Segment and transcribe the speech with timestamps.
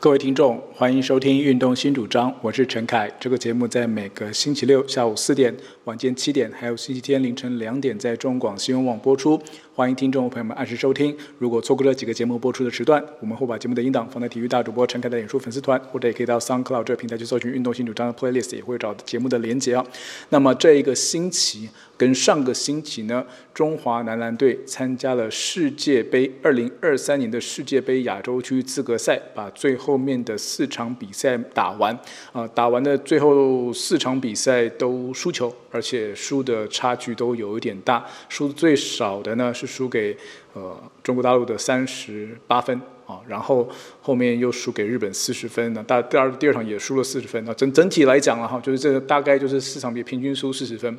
[0.00, 3.12] 各位听众，欢迎收听《运动新主张》，我是陈凯。
[3.20, 9.38] 这个节目在每个星期六下午四点、晚间七点，还有星期天凌晨两点，在中广新闻网播出。
[9.74, 11.14] 欢迎听众朋友们按时收听。
[11.36, 19.84] 如果错过了几个节目播出的时段，我们会把节目的音档放在体育大主播陈凯的演出粉丝团，或者也可以到 SoundCloud 这个平台去搜寻《运动新主张》的 Playlist，也会找节目的连结啊。
[20.30, 21.68] 那么这一个星期
[22.00, 23.22] 跟上个星期呢，
[23.52, 31.94] 中华男篮队参加了世界杯二零二三年的世界杯亚洲区资格赛，把最后面的四场比赛打完。
[32.32, 38.02] 啊，打完的最后四场比赛都输球，而且输的差距都有一点大。
[38.30, 40.16] 输最少的呢是输给
[40.54, 43.68] 呃中国大陆的三十八分啊，然后
[44.00, 45.74] 后面又输给日本四十分。
[45.74, 47.44] 那大第二第二场也输了四十分。
[47.44, 50.96] 那整整体来讲了哈，就是这个大概就是四场比平均输四十分。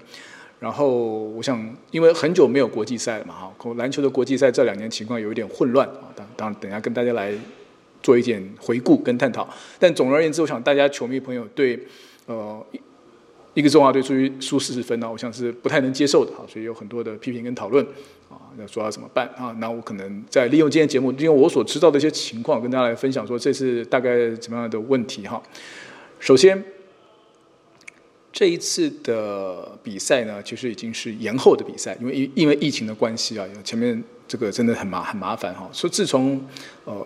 [0.62, 6.14] 然后我想，因为很久没有国际赛了嘛，哈，篮球的国际赛这两年情况有一点混乱啊。
[6.16, 7.34] 当当然，等下跟大家来
[8.04, 9.50] 做一点回顾跟探讨。
[9.80, 11.80] 但总而言之，我想大家球迷朋友对
[12.28, 12.64] 呃
[13.56, 17.84] 一个中华队出去输四十分呢，我想是不太能接受的哈，所以有很多的批评跟讨论
[18.30, 19.52] 啊，要说要怎么办啊？
[19.60, 25.42] 那我可能在利用今天节目，利用我所知道的一些情况，跟大家来分享说这是大概怎么样的问题哈。
[26.20, 26.64] 首先。
[28.32, 35.70] 这一次的比赛呢，其实已经是延后的比赛，因为因因为疫情的关系啊，前面这个真的很麻很麻烦哈。
[35.74, 36.42] 说自从
[36.86, 37.06] 呃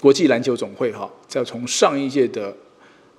[0.00, 2.54] 国际篮球总会哈，在从上一届的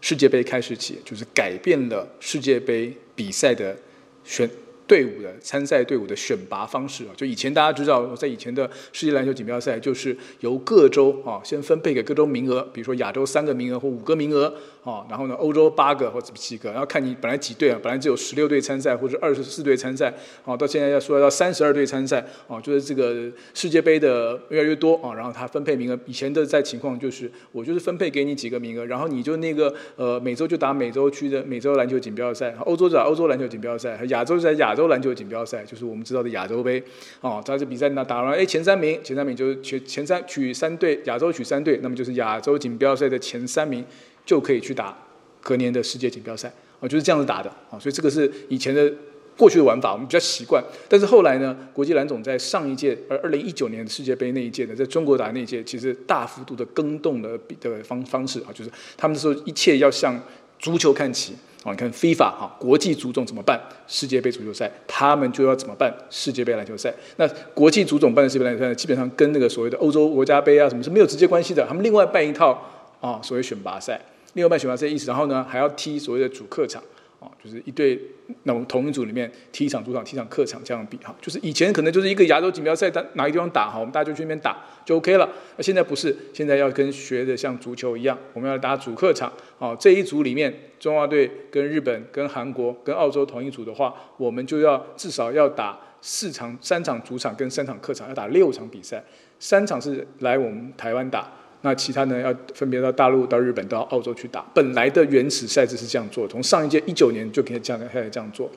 [0.02, 3.76] 世界杯开始起，就是改变了世界杯比赛的
[4.24, 4.50] 选。
[4.88, 14.54] 队伍的参赛队伍的选拔方式啊，就以前大家知道，在以前的世界篮球锦标赛，就是由各州啊先分配给各州名额，比如说亚洲三个名额或五个名额
[14.86, 20.14] 啊，然后呢欧洲八个或者七个，然后看你本来几队啊，本来只有十六队参赛或者二十四队参赛
[20.46, 34.76] 啊，到现在要说到三十二队参赛啊，就是这个世界杯的越来越多啊，然后他分配名额，以前的在情况就是我就是分配给你几个名额，然后你就那个呃美洲就打美洲区的美洲篮球锦标赛，欧洲打欧洲篮球锦标赛，亚洲在亚。
[34.76, 36.84] 洲篮球锦标赛就是我们知道的亚洲杯
[37.22, 43.86] 哦，在这比赛呢打完，哎，前三名，前三名就是前前三取三队，亚洲取三队，那么就是亚洲锦标赛的前三名
[44.26, 44.98] 就可以去打
[45.42, 48.92] 隔年的世界锦标赛哦，就是这样子打的啊，所以这个是以前的
[49.38, 50.64] 过去的玩法，我们比较习惯。
[50.90, 60.20] 但是后来呢，国际篮总在上一届，而二零一九年的世界杯那一届呢，在中国打那一届，其实大幅度的更动了比的方方式啊，就是他们说一切要向
[60.60, 61.34] 足球看齐。
[61.64, 63.60] 哦，你看 FIFA 哈，国际足总怎么办？
[63.88, 65.92] 世界杯足球赛，他们就要怎么办？
[66.12, 66.94] 世界杯篮球赛。
[67.18, 71.66] 那国际足总办的世界杯篮球赛呢，基本上跟那个所谓的欧洲国家杯啊什么是没有直接关系的。
[71.66, 72.64] 他们另外办一套
[73.02, 74.00] 啊，所谓选拔赛，
[74.36, 76.82] 另外半选拔赛意思，然后呢还要踢所谓的主客场
[77.20, 77.28] 啊。
[77.44, 78.00] 就是一队，
[78.44, 81.16] 那我们同一组里面踢一场主场，踢一场客场这样比哈。
[81.22, 85.30] 就是以前可能就是一个亚洲锦标赛，哪哪个地方打哈，我们大家就去那边打就 OK 了。
[85.58, 89.32] 那现在不是，现在要跟学的像足球一样，我们要打主客场。
[89.58, 99.04] 哦，这一组里面，中华队跟日本、跟韩国、跟澳洲同一组的话，我们就要至少要打四场，三场主场跟三场客场，要打六场比赛。
[99.40, 101.32] 三场是来我们台湾打。
[101.66, 102.22] 那其他呢？
[102.22, 104.46] 要分别到大陆、到日本、到澳洲去打。
[104.54, 108.48] 本来的原始赛制是这样做，从上一届一九年就可以这样开始这样做。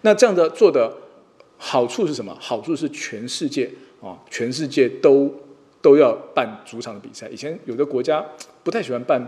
[0.00, 0.90] 那这样的做的
[1.58, 2.34] 好处是什么？
[2.40, 3.70] 好处是全世界
[4.00, 5.30] 啊，全世界都
[5.82, 7.28] 都要办主场的比赛。
[7.28, 8.24] 以前有的国家
[8.62, 9.22] 不太喜欢办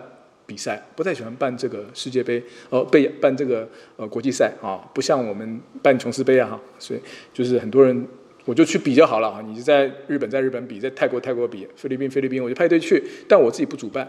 [0.46, 7.00] 比赛，不太喜欢办这个世界杯，呃，被办这个呃国际赛啊，不像我们办琼斯杯啊，所以
[7.34, 8.06] 就是很多人。
[8.46, 14.08] 我就去比就好了啊，你在日本在日本比，在泰国泰国比，菲律宾菲律宾，我就派队去，但我自己不主办，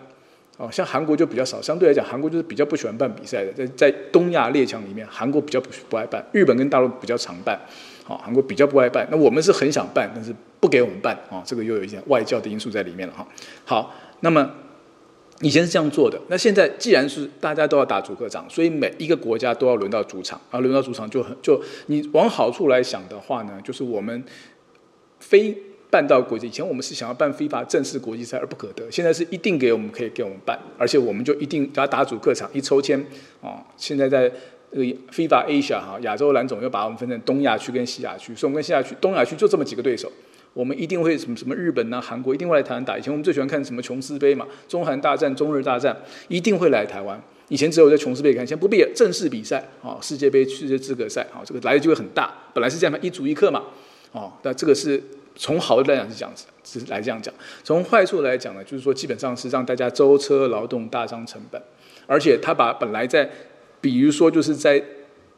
[0.58, 7.60] 哦，像韩国就比较少，相对来讲，韩国就是比较不喜欢办比赛的，在在东亚列强里面，韩国比较不不爱办，日本跟大陆比较常办，
[8.06, 13.28] 好，韩国比较不爱办，那我们是很想办，但是不给我们办，啊，这个又有一些外交的因素在里面了哈，
[13.66, 14.50] 好，那么。
[15.42, 24.24] 以前是这样做的，那现在既然是大家都要打主客场，所以每一个国家都要轮到主场，而轮到主场就很就你往好处来想的话呢，就是我们
[25.20, 25.56] 非
[25.92, 33.00] 办到国际，以前我们是想要办 FIFA 正式国际赛而不可得，现在是一定给我们可以给我们办，而且我们就一定要打主客场，一抽签
[33.42, 34.28] 啊，现在在
[34.72, 40.12] 这个 FIFA Asia 哈亚洲篮总又把我们分成东亚区跟西亚区，所以我们跟西亚区、东亚区就这么几个对手。
[40.58, 42.98] 我们一定会什么什么日本呐、啊、韩国一定会来台湾打。
[42.98, 45.96] 以前我们最喜欢看什么琼斯杯嘛，中韩大战、中日大战，
[46.30, 47.22] 一定会来台湾。
[47.50, 52.34] 以前只有在琼斯杯看，现在不必正式比赛啊，世界杯、世界资格赛啊，这个来的机会很大。
[52.56, 53.66] 本来是这样，一主一客嘛，
[54.14, 55.00] 哦，那这个是
[55.36, 57.32] 从好的来讲是这样子，是来这样讲。
[57.64, 61.62] 从坏处来讲呢，就是说基本上是让大家舟车劳顿、大伤成本，
[62.08, 63.30] 而且他把本来在，
[63.80, 64.84] 比如说就是在。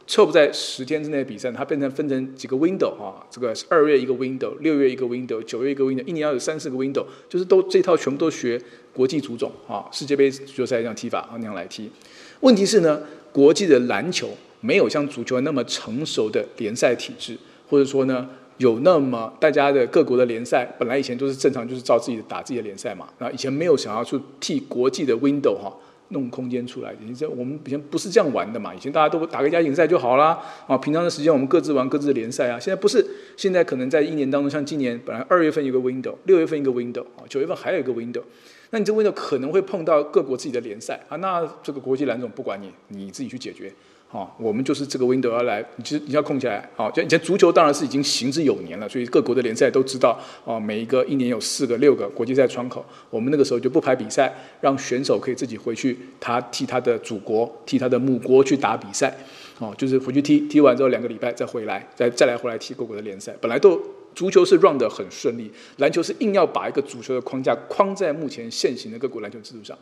[0.09, 8.59] 凑不在十天之内比赛，它变成分成几个 window 啊，这个二月一个 window，六月一个 window，九月一个 window，一年要有三四个 window，就是都这套全部都学
[8.91, 11.91] 国际足总啊，世界杯足球赛这样踢法啊那样来踢。
[12.39, 12.99] 问题是呢，
[13.31, 17.37] 国际的篮球没有像足球那么成熟的联赛体制，
[17.69, 18.27] 或者说呢，
[18.57, 25.71] 有那么大家的各国的联赛本来以前都是正常就是照自己的打自己的联赛嘛，那以前没有想要去替国际的 window 哈。
[26.09, 28.73] 弄空间出来，你这我们以前不是这样玩的嘛？
[28.73, 30.39] 以前大家都打个亚锦赛就好啦。
[30.67, 32.59] 啊，平常的时间我们各自玩各自的联赛啊。
[32.59, 33.05] 现在不是，
[33.37, 38.23] 现在可能在一年当中，像今年本来二月份有个 window，六月份一个 window，啊，九月份还有一个 window，
[38.71, 43.71] 那你这 window 可能会碰到各国自己的联赛啊，那这个国际篮总不管你，你自己去解决。
[44.11, 46.67] 好、哦，我们就是这个 window 要来，你其实你要空起来。
[46.75, 50.19] 好、哦，就以前足球当然是已经行之有年了，所以各国的联赛都知道。
[50.43, 59.15] 哦，每一个一年有四个、六个国际赛窗口，我们那个时候就不排比赛，让选手可以自己回去，他替他的祖国、替他的母国去打比赛。
[59.59, 63.35] 哦，就是回去踢，踢完之后两个礼拜再回来，再再来回来踢各国的联赛。
[63.39, 63.79] 本来都
[64.15, 69.77] 足球是 run 得很顺利，篮球是硬要把一个足球的框架框在目前现行的各国篮球制度上。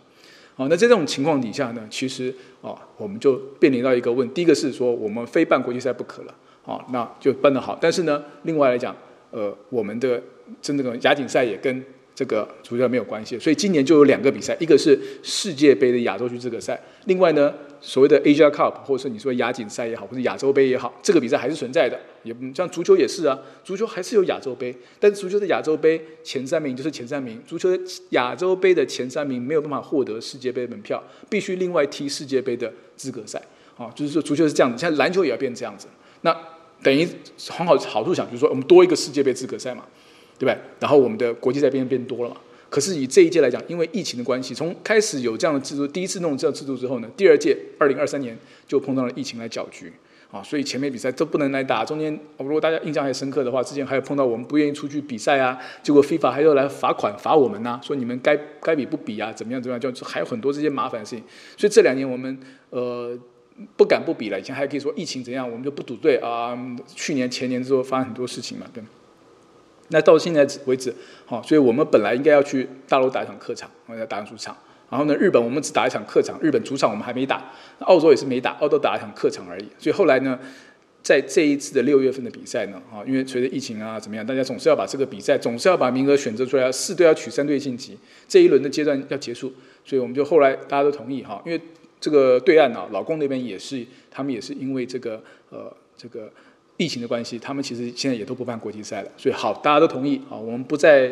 [0.58, 2.34] 好，那在这种情况底下呢，其实
[2.64, 6.34] 啊，我们就面临到一个问题，第一个是说我们非办国际赛不可了，
[6.66, 7.78] 啊，那就办得好。
[7.80, 8.96] 但是呢，另外来讲，
[9.30, 10.20] 呃，我们的
[10.60, 17.54] 真正的亚锦赛也跟这个足球没有关系，所以今年就有两个比赛，一个是世界杯的亚洲区资格赛，另外呢。
[17.80, 22.00] 所谓的 Asia Cup，或者是你说亚锦赛也好，或者亚洲杯也好，这个比赛还是存在的。
[22.24, 33.42] 也像足球也是啊，足球还是有亚洲杯，但是足球的亚洲杯前三名就是前三名，足球的亚洲杯的前三名没有办法获得世界杯门票，必须另外踢世界杯的资格赛。
[33.78, 35.88] 啊，就是说足球是这样子，现在篮球也要变这样子。
[36.22, 36.36] 那
[36.82, 37.08] 等于
[37.50, 39.86] 很好好处想，就是说我们多一个世界杯资格赛嘛，
[40.40, 40.58] 对不对？
[40.80, 42.38] 然后我们的国际赛变变多了嘛。
[42.70, 48.38] 可是以这一届来讲，因为疫情的关系，从开始有这样的制度，第一次弄这样制度之后呢，第二届二零二三年
[48.68, 49.94] 就碰到了疫情来搅局，
[50.32, 51.86] 啊，所以前面比赛都不能来打。
[51.86, 61.24] 中间如果大家印象还深刻的话，之前还有碰到我们不愿意出去比赛啊，结果非法还要来罚款罚我们呐、说你们该该比不比啊，怎么样怎么样，就还有很多这些麻烦事情。
[61.56, 62.38] 所以这两年我们
[62.72, 63.18] 呃
[63.78, 66.58] 不敢不比了，以前还可以说疫情怎样，我们就不赌对啊。
[66.96, 68.84] 去年前年之后发生很多事情嘛，对。
[69.90, 70.94] 那到现在为止，
[71.26, 74.56] 好，所以我们本来应该要去大陆打一场客场，我要打主场。
[74.90, 77.52] 然后呢，日本我们只打一场客场，日本主场我们还没打。
[77.80, 79.66] 澳洲也是没打，澳洲打一场客场而已。
[79.78, 80.40] 所以后来呢，
[81.04, 87.98] 在这一次的六月份的比赛呢，啊，因为随着疫情啊怎么样，大家总是要把这个比赛，总是要把名额选择出来，四队要取三队晋级，
[88.28, 89.54] 这一轮的阶段要结束，
[89.84, 91.62] 所以我们就后来大家都同意哈，因为
[92.00, 96.30] 这个对岸啊，老公那边也是，他们也是因为这个呃这个。
[96.78, 99.12] 疫情的关系，他们其实现在也都不办国际赛了。
[99.18, 101.12] 所以好，大家都同意啊，我们不再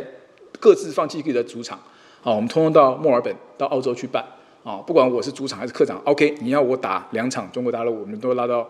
[0.60, 1.78] 各自放弃自己的主场
[2.24, 4.24] 啊，我们通通到墨尔本到澳洲去办
[4.64, 8.68] 啊，不管我是主场还是客场，OK，你要我打两场中国大陆，我们都拉到。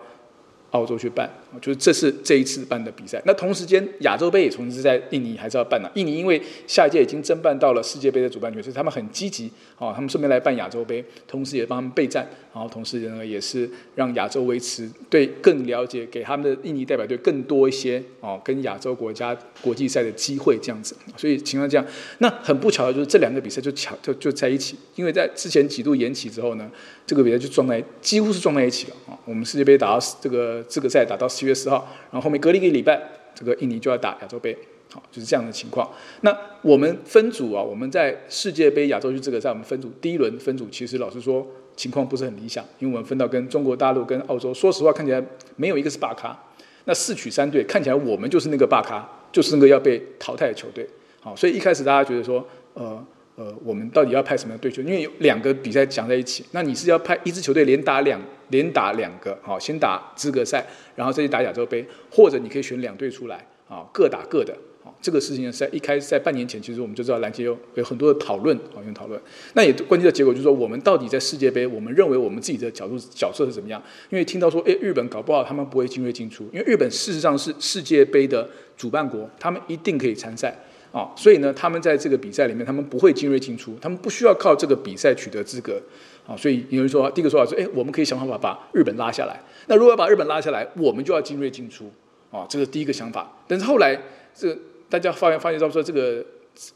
[0.75, 1.30] 澳洲去办，
[1.62, 3.22] 就是这是这一次办的比赛。
[3.25, 5.89] 那同时间，亚洲杯也同时在印尼还是要办的。
[5.95, 9.50] 印尼因为下一届已经争办到了世界杯的主办权，所以他们很积极
[9.80, 20.94] 啊，他们顺便来办亚洲杯，同时也帮他们备战，然后同时呢也是让亚洲维持对更了解，给他们的印尼代表队更多一些哦跟亚洲国家国际赛的机会这样子。
[21.16, 21.86] 所以情况这样，
[22.18, 26.69] 那很不巧的就是这两个比赛就巧就就在一起，因为在之前几度延期之后呢，
[27.05, 29.17] 这个比赛就撞在几乎是撞在一起了啊。
[29.25, 30.63] 我们世界杯打到这个。
[30.67, 33.01] 资格赛打到十月十号，然后后面隔了一个礼拜，
[33.33, 34.57] 这个印尼就要打亚洲杯，
[34.91, 35.89] 好，就是这样的情况。
[36.21, 41.47] 那我们分组啊，我们在世界杯亚洲区资格赛，我们分组第一轮分组，其实老实说
[41.77, 45.24] 情况不是很理想，因为我们分到跟中国大陆跟澳洲，说实话看起来
[45.55, 46.38] 没有一个是大咖。
[46.85, 50.85] 那四取三队看起来我们就是那个大咖，就是那个要被淘汰的球队。
[51.21, 53.05] 好，所以一开始大家觉得说，呃。
[53.36, 54.82] 呃，我们到底要派什么样的队球？
[54.82, 60.65] 因为有两个比赛讲在一起，那你是要派一支球队连打两连打两个，好，先打资格赛，
[60.96, 69.20] 然后再去打亚洲杯，或者你可以选两队出来，啊，各打各的，好，这个事情在一开始在半年前，其实我们就知道篮协有有很多的讨论，好，有讨论。
[69.54, 73.84] 那也关键的结果就是说，我们到底在世界杯，我们认为我们自己的角度角色是怎么样？
[74.10, 80.58] 因为听到说，诶，日本搞不好他们不会精锐进出，因为日本事实上是世界杯的主办国，他们一定可以参赛。
[80.95, 85.81] 啊，所以呢，他们在这个比赛里面，他们不会精锐进出，他们不需要靠这个比赛取得资格。
[86.25, 89.37] 啊，所以有人说，第一个说法是，哎，我们可以想办法把日本拉下来。
[89.67, 91.91] 那如果要把日本拉下来，我们就要精锐进出。
[92.31, 93.29] 啊，这是第一个想法。
[93.45, 93.99] 但是后来，
[94.33, 94.57] 这
[94.89, 96.25] 大家发现发现到说，这个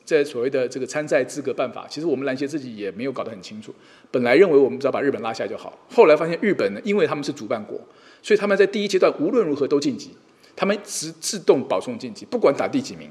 [0.03, 3.73] 在所谓的这个参赛资格办法，其实我们篮协自己也没有搞得很清楚。
[4.11, 7.79] 本来认为我们只要把日本拉下来就好，后来发现日本呢，因为他们是主办国，
[8.21, 10.11] 所以他们在第一阶段无论如何都晋级，
[10.57, 13.09] 他们自自动保送晋级，不管打第几名。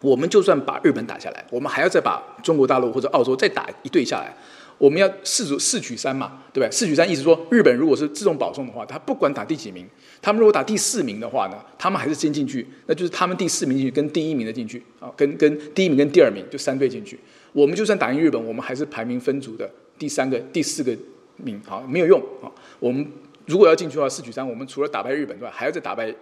[0.00, 4.32] 我们就算把日本打下来，我们还要再把中国大陆或者澳洲再打一队下来，
[4.78, 6.70] 我们要四组四取三嘛，对吧？
[6.70, 9.84] 四取三意思说，日本如果是自动保送的话，他不管打第几名，
[10.22, 17.18] 他们如果打第四名的话呢，他们还是先进去，那就是他们第四名进去跟第一名的进去啊，跟跟第一名跟第二名就三队进去。
[17.52, 20.96] 我们就算打赢日本，我们还是排名分组的第三个、第四个
[21.36, 22.46] 名，好，没有用啊。
[22.78, 23.04] 我们
[23.46, 26.14] 如果要进去的话，四取三，我们除了打败日本之外，还要再打败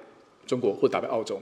[0.46, 1.38] 中国或打败澳洲。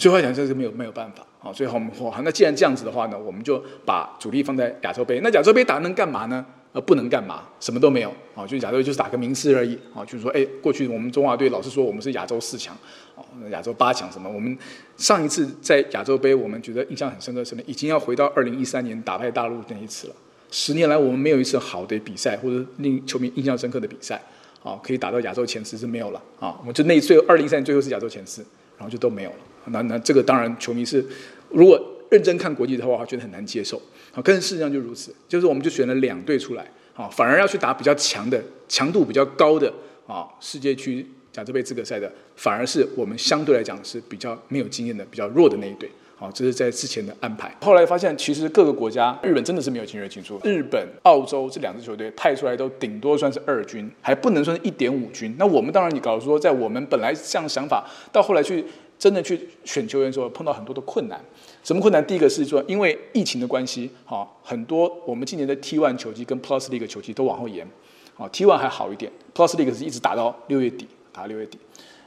[0.00, 1.22] 最后来讲，这是没有没有办法。
[1.42, 1.52] 啊！
[1.52, 5.20] 最后我们说，那既然这样子的话呢，我们就把主力放在亚洲杯。
[5.22, 6.44] 那亚洲杯打能干嘛呢？
[6.72, 8.10] 呃，不能干嘛，什么都没有。
[8.34, 9.78] 啊，就亚洲就是打个名次而已。
[9.94, 12.74] 啊，就是说，哎，过去我们中华队老是说我们是亚洲四强，
[13.14, 14.28] 哦，亚洲八强什么？
[14.30, 14.56] 我们
[14.96, 20.14] 上一次在亚洲杯，我们觉得印象很深刻是呢，已经要回到二零一三年打败大陆那一次了。
[20.50, 24.20] 十年来，我们没有一次好的比赛，或者令球迷印象深刻的比赛，
[24.62, 26.22] 啊，可以打到亚洲前十是没有了。
[26.38, 28.42] 啊，我们就那一次二零一三年最后是亚洲前十，
[28.76, 29.36] 然后就都没有了。
[29.66, 31.04] 那那这个当然球迷是
[31.50, 31.80] 如果。
[32.10, 33.80] 认真看国际的话，觉得很难接受。
[34.10, 39.72] 好，可是事实上就如此，就是我们就选了两队出来，啊，反而要去打比较强的、强度比较高的
[40.08, 45.88] 啊世界区亚洲杯资格赛的，反而是我们相对来讲是比较没有经验的、比较弱的那一队。
[46.16, 47.56] 好，这是在之前的安排。
[47.60, 50.40] 后来发现，其实各个国家，日本真的是没有精锐进出。
[50.42, 55.36] 日本、澳洲这两支球队派出来都顶多算是二军，还不能算是一点五军。
[55.38, 58.64] 那我们当然，你搞说，在我们本来这样想法，到后来去
[59.00, 61.18] 真的去选球员的时候，碰到很多的困难。
[61.64, 62.06] 什么困难？
[62.06, 67.66] 第一个是说，因为疫情的关系，哈，很多我们今年的 T1 球季跟 Plus League 球季都往后延，
[68.18, 71.58] 啊，T1 还好一点，Plus League 是一直打到六月底，打到六月底。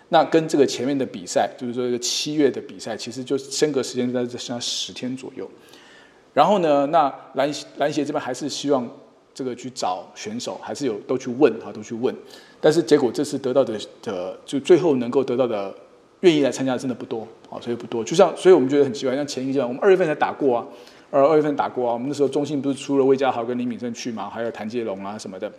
[0.10, 5.50] 那跟这个前面的比赛，就是说这个七月的比赛，其实就间隔时间在这像十天左右。
[6.32, 8.88] 然后呢，那篮篮协这边还是希望
[9.34, 12.16] 这个去找选手，还是有都去问啊，都去问。
[12.62, 15.76] 但是结果这次得到的的，就最后能够得到的。
[16.24, 18.04] 愿意来参加的真的不多啊，所以不多。
[18.04, 20.66] 就像，所以我们觉得很奇怪，像前一个阶段，我们二月份才打过啊，
[21.12, 21.94] 二二月份打过啊。
[21.94, 25.52] 我们那时候中信不是出了魏家豪跟林敏正去嘛，还有谭杰龙啊什么的。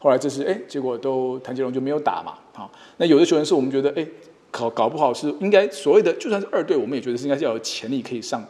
[0.00, 2.34] 后来这次哎，结果都谭杰龙就没有打嘛。
[2.52, 4.04] 好，那有的球员是我们觉得哎，
[4.50, 8.44] 搞搞不好是应该所谓的，就算是二队，我们也觉得是应该是要有潜力可以上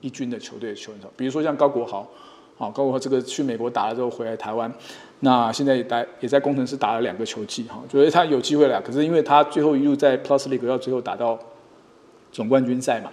[0.00, 1.00] 一军的球队的球员。
[1.16, 2.08] 比如说像高国豪，
[2.56, 4.72] 啊，高国豪这个去美国打了之后回来台湾。
[5.20, 8.80] 那现在也在也在工程师打了两个球季哈，觉得他有机会了。
[8.80, 11.38] 可是因为他最后一路在 Plus League 要最后打到
[12.32, 13.10] 总冠军赛嘛，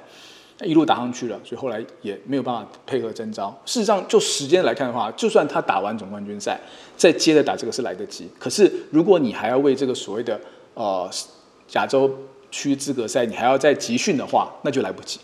[0.64, 3.54] 一路打上去了，所以后来也没有办法配合征召。
[3.66, 6.58] 事实上，就时间来看的话，就算他打完总冠军赛，
[6.96, 8.30] 再接着打这个是来得及。
[8.40, 10.40] 可是如果你还要为这个所谓的
[10.76, 11.10] 呃
[11.74, 12.10] 亚洲
[12.50, 15.20] 区资格赛，你还要再集训的话，那就来不及。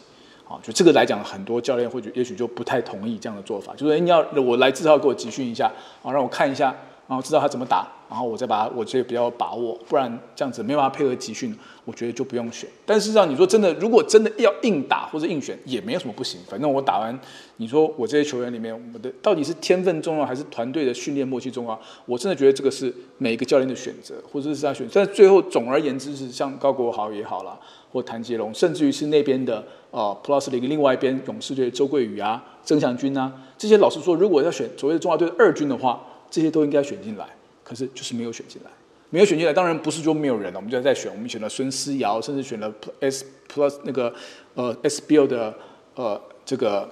[0.62, 5.72] 就这个来讲，很多教练或许也许就不太同意这样的做法，就是你要我来至少给我集训一下，
[6.04, 6.76] 啊，让我看一下，
[7.08, 12.70] 然后知道他怎么打，然后我再把我觉得比较把握，不然这样子没办法配合集训，我觉得就不用选。
[12.86, 16.40] 但事实上，你说真的，如果真的要硬打或者硬选，也没有什么不行。
[16.48, 17.18] 反正我打完，
[17.58, 21.80] 你说我这些球员里面，我的到底是天分重要还是团队的训练默契重要？
[22.06, 24.88] 我真的觉得这个是每一个教练的选择，或者是他选。
[24.94, 27.60] 但最后总而言之是像高国豪也好了。
[27.92, 36.02] 或谭杰龙，甚至于是那边的呃 Plus 的另外一边勇士队周桂宇啊、曾祥军啊，这些老实说，如果要选所谓的中华队的二军的话，
[36.34, 37.28] 这些都应该选进来。
[37.64, 38.70] 可是就是没有选进来，
[39.10, 44.14] 没有选进来，当然不是说没有人了，我们就在选，我们选了孙思尧，甚至选了 S Plus 那个
[44.56, 45.54] 呃 SBO 的
[45.96, 46.90] 呃这个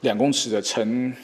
[0.00, 1.14] 两公尺的陈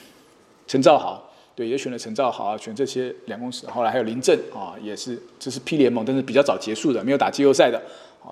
[0.67, 1.21] 陈兆豪，
[1.53, 7.81] 对，也选了陈兆豪啊，选这些两公尺，后来还有林振啊，也是这是 P 联盟，但是比较早结束的，没有打季后赛的。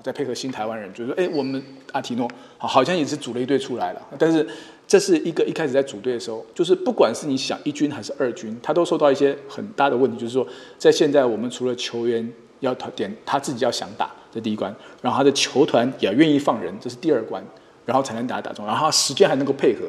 [0.03, 1.63] 再配合新台湾人，就是说，哎，我们
[1.94, 4.01] 阿提诺好，好像也是组了一队出来了。
[4.20, 4.46] 但是
[4.88, 10.18] 这是一个一开始在组队的时候，就是不管是你想一军还是二军，他都受到一些很大的问题。
[10.18, 17.44] 就是说，在现在我们除了球员要点他自己要想打，这第一关，然后他的球团也要愿意放人，这是第二关，
[17.86, 19.82] 然后才能打打中，然后时间还能够配合。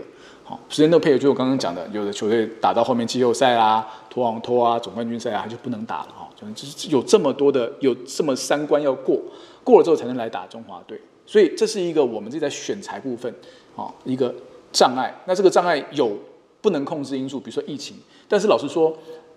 [0.44, 6.28] 好，时间都配合，就我刚刚讲的，有的球队打到后面季后赛啊、拖王拖啊、总冠军赛啊，他就不能打了哈。
[6.54, 9.20] 就是有这么多的，有这么三关要过。
[9.64, 13.34] 过了之后才能来打中华队，所以这是一个我们这在选材部分
[13.74, 14.32] 啊一个
[14.76, 15.10] 障碍。
[15.24, 16.12] 那这个障碍有
[16.60, 17.96] 不能控制因素，比如说疫情。
[18.28, 18.94] 但是老实说，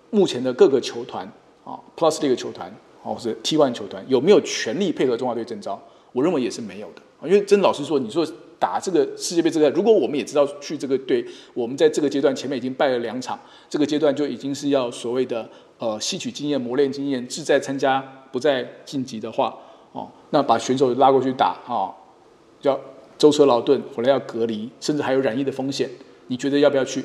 [0.10, 1.26] 目前的各个球团
[1.64, 2.68] 啊，Plus 这个球团
[3.02, 5.82] 啊，或者 T1 球团有没有全力配合中华队征召？
[6.12, 7.02] 我认为也是没有的。
[7.24, 8.28] 因为真老实说，你说
[8.58, 19.56] 打这个世界杯这个，如果我们也知道去这个队，我们在这个阶段前面已经败了两场，这个阶段就已经是要所谓的呃吸取经验、磨练经验，志在参加，不再晋级的话。
[19.92, 21.90] 哦，那把选手拉过去打啊，
[22.62, 22.80] 叫
[23.20, 25.88] 舟车劳顿，回来要隔离，甚至还有染疫的风险。
[26.28, 27.04] 你觉得要不要去？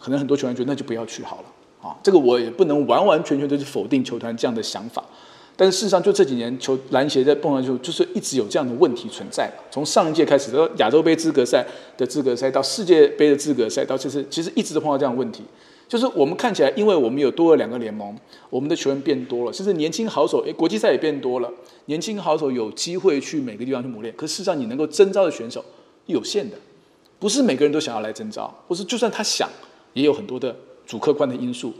[0.00, 1.88] 可能很多球员觉得那就不要去好了。
[1.88, 5.02] 啊，这个我也不能完完全全的去否定球团这样的想法。
[5.56, 9.50] 但是事实上，就这几年球篮协在碰上去，就是一直有这样的问题存在。
[9.70, 11.64] 从上一届开始，亚洲杯资格赛
[11.96, 15.42] 的资格赛，到世界杯的资格赛，到这次其实一直都碰到这样的问题。
[15.88, 18.16] 就是我们看起来，因为我们有多了两个联盟，
[18.50, 21.48] 我们的球员变多了，甚至年轻好手，诶，国际赛也变多了，
[21.84, 24.12] 年轻好手有机会去每个地方去磨练。
[24.16, 25.64] 可事实上，你能够征召的选手
[26.06, 26.56] 有限的，
[27.20, 29.48] 不是每个人都想要来征召，或是就算他想，
[29.92, 31.72] 也有很多的主客观的因素，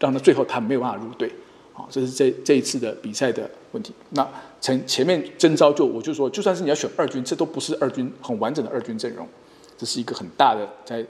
[0.00, 1.30] 让他最后他没有办法入队。
[1.72, 3.92] 好，这是这这一次的比赛的问题。
[4.10, 4.28] 那
[4.60, 9.28] 前前面征召就我就说，就算是你要选二军，这都不是二军很完整的二军阵容，
[9.78, 11.06] 这是一个很大的在。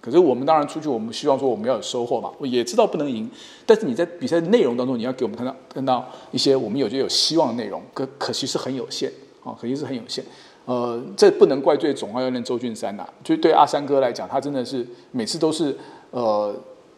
[0.00, 2.30] 可是我们当然出去，我们希望说我们要有收获嘛。
[2.38, 3.28] 我也知道不能赢，
[3.66, 9.12] 但是你在比赛内容当中，你要给我们看到看到一些我们有些有希望的内容，可可惜是很有限
[9.44, 10.24] 啊，可惜是很有限。
[10.64, 15.76] 呃，这不能怪罪总教练周俊山呐，就对阿三哥来讲，他真的是每次都是
[16.10, 16.54] 呃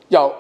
[0.09, 0.31] 要。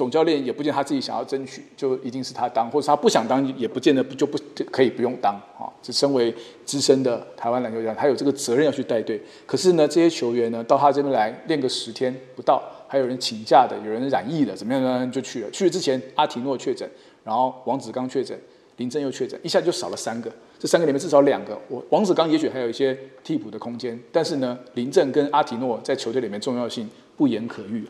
[0.00, 4.38] 总教练也不见他自己想要争取，就一定是他当，或者他不想当，也不见得就不
[4.70, 5.68] 可以不用当啊。
[5.82, 9.20] 这身为资深的台湾篮球员，他有这个责任要去带队。
[9.44, 15.06] 可是呢，这些球员呢，到他这边来练个十天不到，还有人请假的，有人染疫的，怎么样呢？
[15.12, 15.50] 就去了。
[15.50, 16.88] 去了之前，阿提诺确诊，
[17.22, 18.34] 然后王子刚确诊，
[18.78, 20.32] 林振又确诊，一下就少了三个。
[20.58, 26.88] 这三个里面至少两个，我王子刚也许还有一些替补的空间，但是呢，林振跟阿提诺在球队里面重要性
[27.18, 27.86] 不言可喻。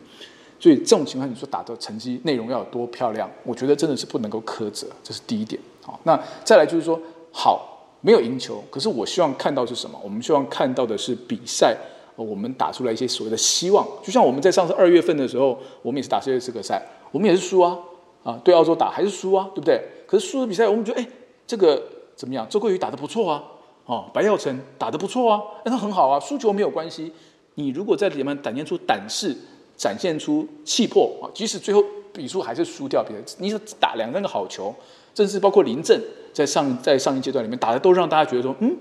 [0.61, 3.29] 所以这种情况，你说打的成绩内容要有多漂亮？
[3.45, 5.59] 我觉得真的是不能够苛责，这是第一点。
[5.83, 7.01] 好，那再来就是说，
[7.33, 9.99] 好，没有赢球，可是我希望看到是什么？
[10.05, 11.75] 我们希望看到的是比赛，
[12.15, 13.87] 我们打出来一些所谓的希望。
[14.03, 17.79] 就像我们在上次二月份的时候，我们也是打世界资格赛，我们也是输啊，
[18.23, 19.83] 啊，对澳洲打还是输啊，对不对？
[20.07, 21.09] 可是输的比赛，我们觉得，哎，
[21.47, 21.83] 这个
[22.15, 22.47] 怎么样？
[22.51, 23.43] 周桂宇打得不错啊，
[23.87, 27.11] 哦，白耀成打得不错啊，那很好啊，输球没有关系。
[27.55, 29.35] 你如果在里面展现出胆识。
[29.81, 31.25] 展现出气魄啊！
[31.33, 31.83] 即使最后
[32.13, 34.75] 比数还是输掉，别人你是打两三个好球，
[35.15, 35.99] 甚至包括林振
[36.35, 38.77] 在上在上一阶段里面打的都让大家觉得说，嗯，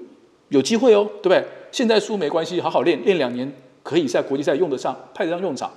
[0.49, 1.41] 有机会哦，对不对？
[1.71, 3.49] 现在输没关系，好好练练两年，
[3.81, 5.71] 可以在国际赛用得上，派得上用场。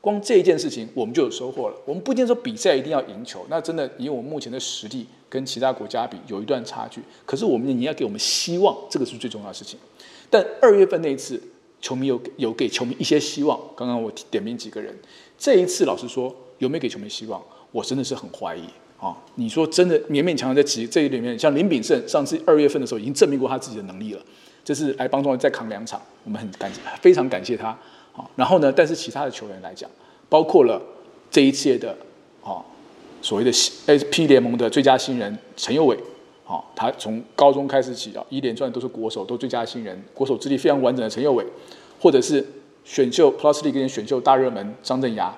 [0.00, 1.76] 光这一件事情，我们就有收获了。
[1.84, 7.02] 我们不一定说比赛一定要赢球，那真的以我们目前的实力跟其他国家比有一段差距。
[7.26, 9.76] 可是我们你要给我们希望，这个是最重要的事情。
[10.30, 11.42] 但二月份那一次。
[11.80, 13.58] 球迷有有给球迷一些希望。
[13.76, 14.96] 刚刚我点名几个人，
[15.38, 17.42] 这一次老实说有没有给球迷希望？
[17.70, 18.64] 我真的是很怀疑
[18.98, 19.16] 啊！
[19.34, 24.22] 你说真的勉勉强强在几这里面，像林秉胜上次二月份的时候已经证明过他自己的能力了，
[24.64, 27.68] 这是来帮助再扛两场，我们很感谢，非常感谢他
[28.16, 28.28] 啊。
[28.36, 29.88] 然后呢，但是其他的球员来讲，
[30.30, 30.80] 包括了
[31.30, 31.94] 这一届的
[32.42, 32.64] 啊
[33.20, 35.98] 所谓的 SP 联盟的最佳新人陈佑伟。
[36.48, 41.44] 好，他从高中开始起啊，一连串都是国手，都最佳新人，国手资历非常完整的陈佑伟，
[42.00, 42.42] 或者是
[42.84, 45.28] 选秀 Plus League 跟选秀大热门张镇衙，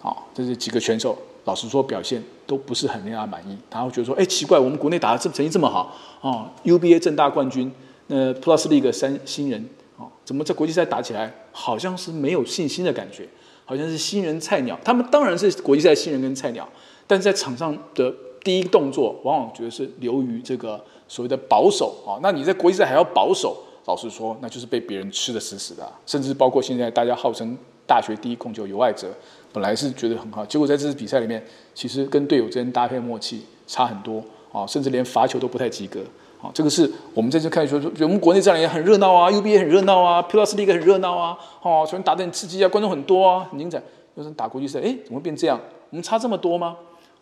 [0.00, 1.14] 好，这是几个选手，
[1.44, 7.70] 老实说表现都不是很令他满意，他会觉得说，哎，奇怪，我们国内打的这成绩这么好啊，UBA 正大冠军，
[8.06, 13.28] 那 Plus League 三新人，哦，怎么在国际赛打起来好像是没有信心的感觉，
[13.66, 16.66] 好像是新人菜鸟，他们当然是国际赛新人跟菜鸟，
[17.06, 18.14] 但是在场上的。
[18.46, 23.56] 第一个动作往往觉得是流于这个所谓的保守啊，那你在国际赛还要保守，
[23.86, 29.08] 老实说，那就是被别人吃得死死的，甚至包括现在大家号称大学第一控球尤艾哲，
[29.52, 35.98] 本来是觉得很好，结果在这次比赛里面，其实跟队友之间搭配默契差很多啊，甚至连罚球都不太及格
[36.40, 43.82] 啊，这个是我们在这看说说，我们国内这样也很热闹啊，UBA 很热闹啊，Plus League 很热闹啊，哦，球员打得很刺激啊，观众很多啊，很精彩，
[44.16, 45.60] 就是打国际赛，哎，怎么会变这样？
[45.90, 46.76] 我们差这么多吗？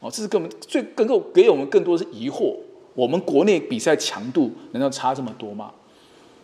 [0.04, 2.54] 哦，这是给我们最更够给我们更多的是疑惑。
[2.92, 5.72] 我们国内比赛强度难道差这么多吗？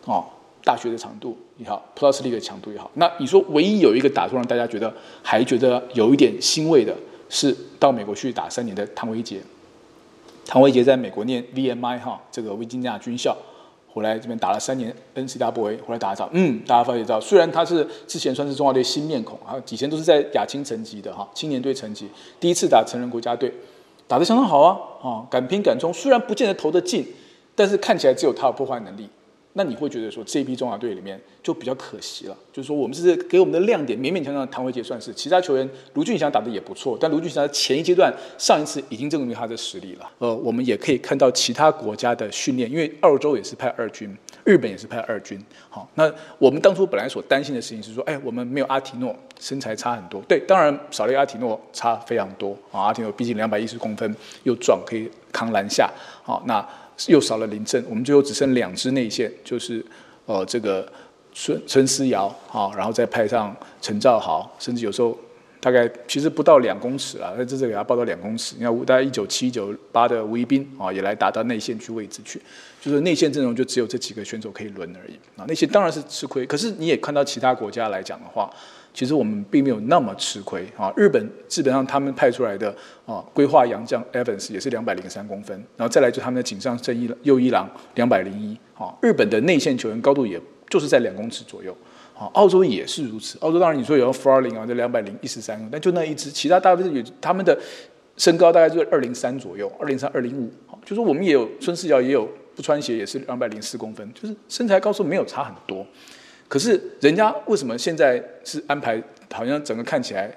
[0.05, 0.25] 哦，
[0.63, 6.97] 大学的强度也好，Plus League 的强度也好，那你说唯一有一个打出让大家觉得还觉得有一点欣慰的
[7.29, 9.39] 是到美国去打三年的唐维杰。
[10.43, 13.37] 唐维杰在美国念 VMI 哈，这个维吉尼亚军校。
[13.93, 23.53] 回来这边打了三年 N C W A，回来打得早，嗯，大家发觉到，虽然他是之前算是中华队新面孔，啊，以前都是在亚青层级的哈，青年队层级，第一次打成人国家队，
[24.07, 27.05] 打得相当好啊，啊，敢拼敢冲，虽然不见得投得进，
[27.53, 29.09] 但是看起来只有他有破坏能力。
[29.53, 40.09] 那你会觉得说这一批中华队里面就比较可惜了，就是说我们是给我们的亮点，勉勉强强唐维杰算是，其他球员卢俊祥打得也不错，但卢俊祥前一阶段上一次已经证明他的实力了。
[40.19, 45.43] 呃，我们也可以看到其他国家的训练，因为澳洲也是派二军，日本也是派二军。
[45.69, 50.21] 好，那我们当初本来所担心的事情是说，哎，我们没有阿提诺，身材差很多。
[50.29, 55.91] 对，当然少了一个阿提诺差非常多啊，阿提诺毕竟两百一十公分，又壮，可以扛篮下。
[56.23, 56.65] 好，那。
[57.07, 59.83] 又少了林振，我们最后只剩两支内线，就是，
[60.25, 60.91] 呃，这个
[61.33, 65.17] 孙孙思尧，好，然后再派上陈兆豪，甚至有时候
[65.59, 68.55] 大概其实不到两公尺啊，那这次给他报到两公尺。
[68.57, 72.41] 你看，大概一九七、一九八的吴一斌啊，也来打到内线去位置去，
[72.81, 75.45] 就是内线阵容就只有这几个选手可以轮而已啊。
[75.47, 78.51] 那些当然是吃亏，可是你也看到其他国家来讲的话，
[78.93, 80.91] 其实我们并没有那么吃亏啊。
[80.95, 82.73] 日本基本上他们派出来的
[83.05, 88.93] 啊，规划洋将 Evans 也是两百零三公分，然后再来就他们的井上正一右一郎两百零一啊。
[89.01, 91.75] 日本的内线球员高度也就是在两公尺左右
[92.17, 92.29] 啊。
[92.33, 93.37] 澳洲也是如此。
[93.39, 97.57] 澳洲当然你说有 f r l i n g 啊，这两百零一十三，但就那一支，其他大部分有他们的
[98.17, 100.51] 身高大概就是二零三左右，二零三、二零五。
[100.83, 105.85] 就是我们也有孙思尧也有不穿鞋也是两百零四公分，就是身材高度没有差很多。
[106.51, 110.29] 可是人家为什么现在是安排好像整个看起来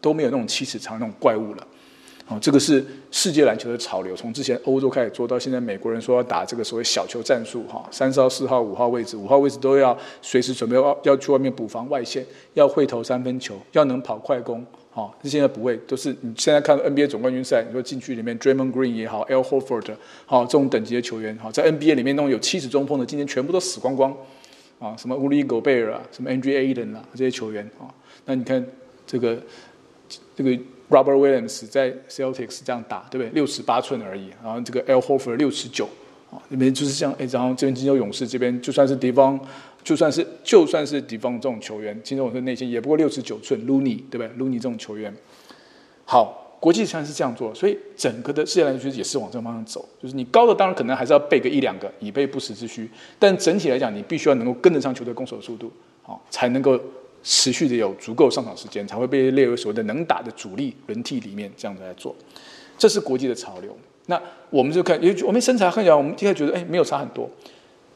[0.00, 1.66] 都没有那种七尺长那种怪物了？
[2.28, 24.16] 哦，这个是世界篮球的潮流，从之前欧洲开始做到现在，美国人说要打这个所谓小球战术，哈，三号、四号、五号位置，五号位置都要随时准备要要去外面补防外线，要会投三分球，要能跑快攻，哈，这现在不会，都是你现在看 NBA 总冠军赛，你说禁区里面 Draymond Green 也好，Al Horford，好，这种等级的球员，好，在 NBA 里面那种有七尺中锋的，今天全部都死光光，
[24.78, 27.92] 啊，什么 Rudy Gobert 啊，什么 Andre Ayton 啊，这些球员，啊，
[28.24, 28.64] 那你看
[29.06, 29.42] 这个
[30.36, 30.58] 这个。
[30.90, 33.28] Robert Williams 在 Celtics 这样打，对不对？
[33.34, 34.30] 六尺八寸而已。
[34.42, 34.98] 然后这个 L.
[34.98, 35.86] Hofer 六尺九，
[36.30, 37.14] 啊，那边就是这样。
[37.18, 39.38] 哎，然后这边金州勇士这边就算是敌方，
[39.84, 43.66] 就算是就算是敌方这种球员，金州勇士内线也不过六尺九寸。
[43.66, 45.14] Looney 对不对？Looney 这种球员，
[46.06, 49.88] 好，国际上是这样做，所以整个的世界篮球也是往这个方向走。
[50.02, 52.90] 就是你高的当然可能还是要备个一两个，以备不时之需。
[53.18, 56.78] 但整体来讲，你必须要能够跟得上球队攻守的速度，好，才能够。
[57.20, 62.14] 持续的有足够上场时间，才会被列为所谓的能打的主力轮替里面这样子来做，
[62.78, 63.76] 这是国际的潮流。
[64.06, 64.18] 那
[64.50, 67.28] 我们就看，因为我们身材看起来，我们现在觉得哎没有差很多，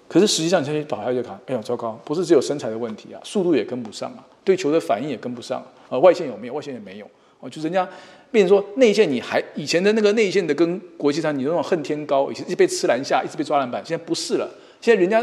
[0.08, 5.64] 可是实际上你去倒下去看，哎呦糟糕，不是只有身材的问题啊，速度也跟不上啊，对球的反应也跟不上。
[5.88, 6.54] 呃，外线有没有？
[6.54, 7.06] 外线也没有。
[7.42, 7.86] 哦，就人家
[8.30, 14.48] 变成说内线，你还以前的那个内线的跟国际上你那种恨天高，以前一直被吃篮下，一直被抓篮板，现在不是了，
[14.80, 15.22] 现在人家。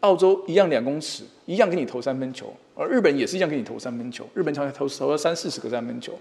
[0.00, 4.26] 澳洲一样两公尺，一样给你投三分球，而日本也是一样给你投三分球。
[4.32, 6.18] 日本常常投投了三四十个三分球。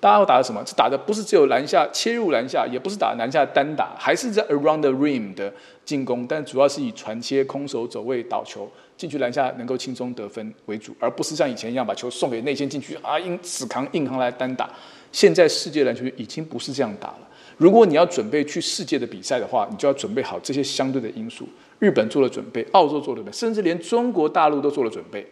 [0.00, 0.60] 大家要打的什么？
[0.66, 5.52] 是打的不是只有篮下切入篮下，也不是打篮下单打，还是在 around the rim 的
[5.84, 14.70] 进攻，但主要是以传切、空手走位、倒球进去篮下能够轻松得分为主，而不是像以前一样把球送给内线进去啊，硬死扛硬扛来单打。
[15.10, 17.28] 现在世界篮球已经不是这样打了。
[17.56, 21.48] 如果你要准备去世界的比赛的话，你就要准备好这些相对的因素。
[21.78, 25.24] 日本做了准备，澳洲做了准备，甚至连中国大陆都做了准备。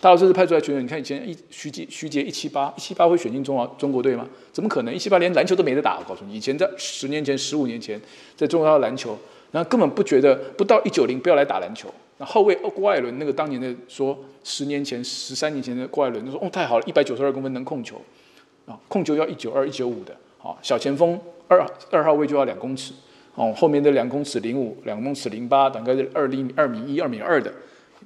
[0.00, 4.28] 大陆这次派出来球员，你看以前一徐杰徐杰一七八一七八会选进中华中国队吗？
[4.52, 4.94] 怎么可能？
[4.94, 5.98] 一七八连篮球都没得打。
[5.98, 8.00] 我告诉你，以前在十年前、十五年前，
[8.36, 9.18] 在中国篮球，
[9.54, 11.88] 然后根本不觉得不到一九零不要来打篮球。
[12.18, 18.00] 那后卫郭艾伦那个当年的说，十年前、十三年前的郭艾伦就说：“哦，太好了，一百九十二公分能控球
[18.66, 20.12] 啊，控球要一九二、一九五的。
[20.38, 22.92] 好，小前锋二二号位就要两公尺。”
[23.36, 27.52] 哦，后面的两公尺零五、两公尺零八，大概是二厘米、二米一、二米二的，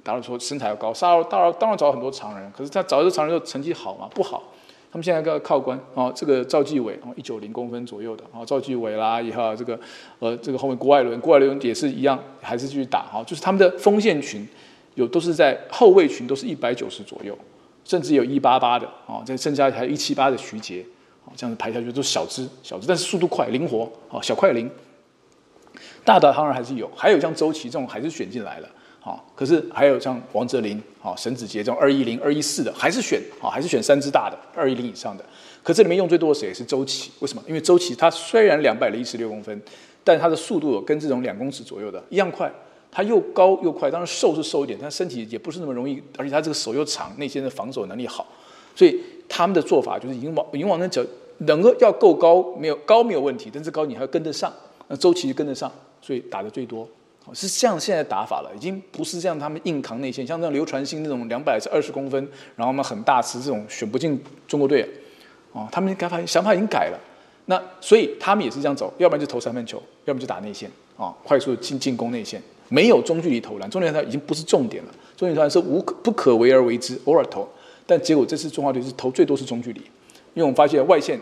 [0.03, 4.07] 打到说身材要高，沙尔当然当然找很多长人，可是他找这长人就成绩好嘛？
[4.13, 4.51] 不好。
[4.91, 9.79] 他们现在个靠关哦，这个赵继伟哦，一九零公分左右的哦，赵继伟啦，以后这个
[10.19, 14.47] 呃这个后面郭艾伦，郭艾伦也是一样，还是继续打哈，就是他们的锋线群
[14.95, 17.37] 有都是在后卫群都是一百九十左右，
[17.85, 20.83] 甚至有一八八的哦，这剩下还有一七八的徐杰
[21.25, 24.69] 哦，这样子排下去都是小只小只，但是速度快灵活哦，小快灵。
[26.03, 28.69] 大的当然还是有，还有像周琦这种还是选进来了，
[29.01, 35.23] 好，可是还有像王哲林、好沈子杰这种二一零、二一四的，还是选，好，还是选三支大的二一零以上的。
[35.63, 37.11] 可这里面用最多的谁是周琦？
[37.19, 37.41] 为什么？
[37.47, 39.61] 因为周琦他虽然两百零一十六公分，
[40.03, 42.51] 但他的速度跟这种两公尺左右的一样快，
[42.91, 48.27] 他又高又快，当然瘦是瘦一点，但身体也不是那么容易，而且他这个手又长，内线的防守能力好，
[48.75, 51.01] 所以他们的做法就是已经往已经往那走，
[51.39, 54.51] 能够要够高，没有高没有问题，但是高你还要跟得上，
[54.89, 55.71] 那周琦就跟得上。
[56.01, 56.87] 所以打的最多，
[57.33, 64.87] 是像现在打法了，已经不是像他们硬扛内线，像这种流传性那种两百是二十公分，然后呢很大只这种选不进中国队，
[65.51, 66.99] 哦，他们改法想法已经改了，
[67.45, 77.47] 那所以他们也是这样走，要不然就投三分球，要么就打内线，啊，快速进进攻内线，没有中距离投篮，中距离投篮已经不是重点了，中距离投篮是无可不可为而为之，偶尔投，
[77.85, 79.79] 但结果这次中华队是投最多是中距离，
[80.33, 81.19] 因为我们发现外线。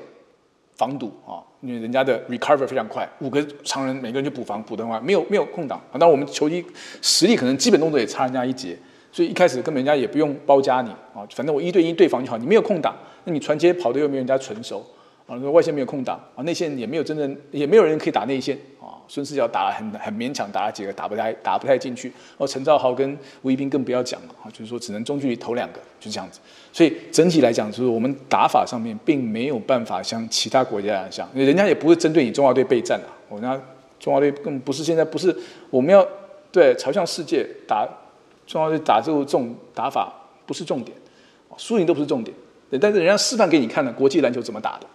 [0.77, 5.93] 防堵啊，因为人家的 recover 非常快，五个常人每个人就补防补的话，没有没有空档啊。
[5.93, 6.63] 当然我们球衣
[7.01, 8.77] 实力可能基本动作也差人家一截，
[9.11, 12.37] 所以一开始根本人家也不用包夹你啊，反正我一对一对防就好。
[12.37, 14.85] 你没有空档，那你传接跑的又没有人家纯熟
[15.27, 18.95] 啊，外线没有空档啊，内线也没有真正也没有人可以打内线啊。
[19.09, 22.11] 孙思邈打了很很勉强，打了几个打不太打不太进去。
[22.37, 26.39] 哦，陈兆豪跟吴一斌更不要讲了啊，就是说只能中距离投两个，就这样子。
[26.71, 33.11] 所以整体来讲，就是我们打法上面并没有办法像其他国家一样，人家也不会针对你中华队备战啊。
[33.29, 33.59] 我那
[33.99, 35.35] 中华队更不是现在不是
[35.69, 36.05] 我们要
[36.51, 37.87] 对朝向世界打
[38.45, 40.13] 中华队打这种打法
[40.45, 40.95] 不是重点，
[41.57, 42.35] 输赢都不是重点。
[42.81, 44.85] 但是人家示范给你看了国际篮球怎么打的，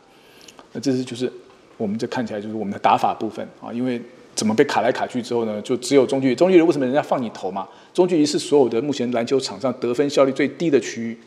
[0.72, 1.30] 那这是就是
[1.76, 4.00] 我们这看起来就是我们的打法部分啊，因为
[4.34, 7.68] 怎么被卡来卡去之后呢，就只有中距离，中距离为什么人家放你投嘛？
[7.92, 11.18] 中距离是所有的目前篮球场上得分效率最低的区域，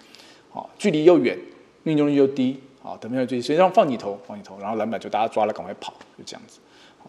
[0.54, 1.38] 啊，距离又远，
[1.84, 6.60] 命中率又低，啊，得分效率最低，所以让放你投，放你投，然后篮板就大家抓了赶快跑，就这样子，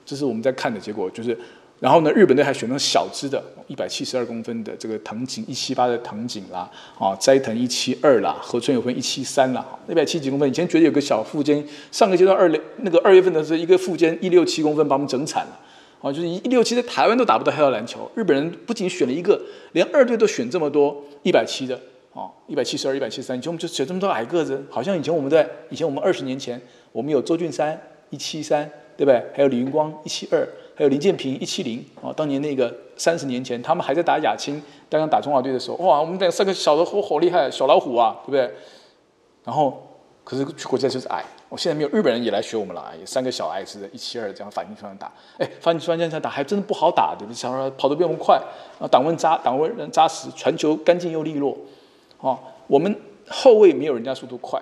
[0.05, 1.37] 这是我们在看的结果，就是。
[1.78, 10.48] 然后呢，日本队还选了小只的，一百七十二公分的这个藤井一七八的藤井啦，啊，斋藤一七二啦，河村有分一七三啦，一百七几公分。
[10.48, 11.62] 以前觉得有个小富坚，
[11.92, 15.60] 上个阶段二那个二月份的时候，一个富坚一六七公分把我们整惨了，
[16.00, 18.10] 啊，就是一六七在台湾都打不到黑道篮球。
[18.14, 19.38] 日本人不仅选了一个，
[19.72, 21.78] 连二队都选这么多一百七的，
[22.14, 26.58] 啊，一百七十二、一百七十三，以前我们就选这么多矮个子，好像以前我们在以前我们二十年前，
[26.92, 28.64] 我们有周俊山一七三，
[28.96, 29.22] 对不对？
[29.34, 30.48] 还有李云光一七二。
[30.76, 38.54] 还有林建平一七零啊，当年那个三十年前，他们还在打亚青，刚刚打中华队的时候，哇，我们这三个小的好好厉害，小老虎啊，对不对？
[39.42, 39.82] 然后，
[40.22, 47.34] 可是去国家就是矮，我现在没有日本人也来学我们了，也三个小矮子一七二这样反击出来打，哎，反击突然这样打还真的不好打，对不对？
[47.34, 48.38] 小孩跑得比我们快
[48.78, 51.56] 啊，挡位扎，挡温人扎实，传球干净又利落，
[52.20, 52.94] 哦，我们
[53.28, 54.60] 后卫没有人家速度快，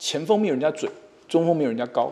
[0.00, 0.90] 前锋没有人家准，
[1.28, 2.10] 中锋没有人家高，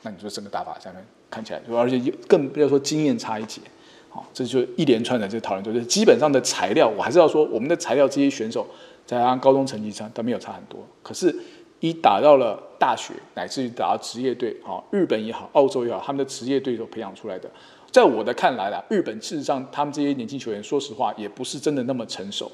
[0.00, 1.04] 那你说整个打法下面？
[1.30, 3.60] 看起来，而且更不要说经验差一截，
[4.08, 8.66] 好，这就一连串的这个讨论，就是基本上的材料，我还是要说，我们的材料这些选手
[9.04, 11.34] 在他高中成绩上都没有差很多，可是，
[11.80, 17.48] 一打到了大学，乃至于打到职业队，啊，日本也好，澳洲也好，他们的职业队都培养出来的，
[17.92, 22.50] 在我的看来啦，日本事实上他们这些年轻球员，说实话也不是真的那么成熟，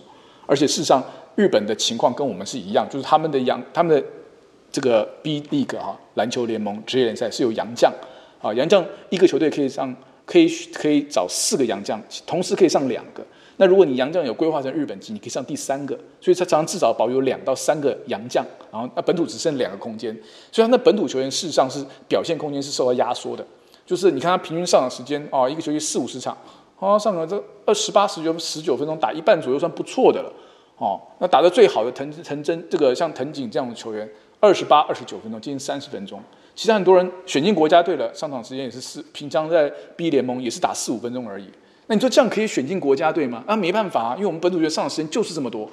[0.46, 1.02] 而且事实上
[1.36, 4.06] 日本的情况跟我们是一样，就是他们的洋，他们的
[4.70, 7.92] 这个 B League 哈，篮球联盟职业联赛是有洋将。
[8.44, 13.24] 啊，洋将一个球队可以上，可以可以找四个洋将，同时可以上两个。
[13.56, 15.98] 那如果你洋将有规划成日本籍，你可以上第三个。
[16.20, 20.14] 所以他常常至少保有两到三个洋将，然后那本土只剩两个空间。
[20.52, 23.46] 所以他那本土球员事实上是表现空间是受到压缩的。
[23.86, 26.36] 就是你看他平均上场时间啊，一个球季四五十场，
[26.78, 30.30] 啊，上场这二十八十九十九分钟打一半左右算不错的了。
[30.76, 34.06] 哦，那打得最好的藤藤真这个像藤井这样的球员，
[34.40, 36.20] 二十八二十九分钟，接近三十分钟。
[36.54, 41.48] 其实很多人选进国家队了，上场时间也是四，平常在 B 联盟也是打四五分钟而已。
[41.88, 43.42] 那你说这样可以选进国家队吗？
[43.46, 45.68] 啊，没办法啊，因为我们本土球员上场时间就是这么多。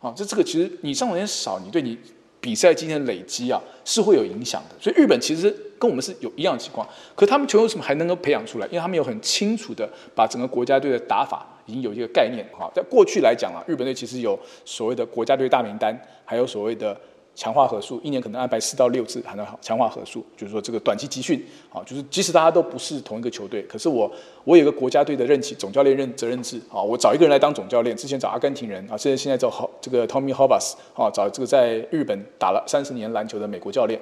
[0.00, 1.98] 啊，这这个其实你上场时间少，你对你
[2.40, 4.74] 比赛经验累积啊是会有影响的。
[4.80, 8.66] 所以日本其实跟我们是有一样的情况，可他们球员为什么还能够培养出来？
[8.68, 12.44] 因为他们有很清楚的把整个国家队的打法已经有一个概念。
[12.52, 16.98] 哈，在过去来讲啊，日本队其实有所谓的国家队大名单，还有所谓的。
[17.34, 24.10] 强化合宿，一年可能安排四到六次，还能好强化合宿，就是说这个短期集训，啊，就是即使大家都不是同一个球队，可是我
[24.44, 34.00] 我有个国家队的任期，总教练任责任制，啊，我找一个人来当总教练，之前找阿根廷人，啊，现在现在找好这个 Tommy Hovasse，啊，找这个在日本打了三十年篮球的美国教练，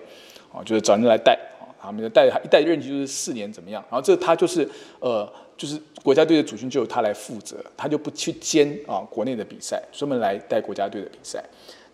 [0.53, 4.68] 啊，就是找人来带，啊，他们的带一带任期就是四年怎么样，然后这他就是
[5.01, 11.42] 呃，就是国家队的主训就由他来负责，他就不去兼啊国内的比赛，专门来带国家队的比赛。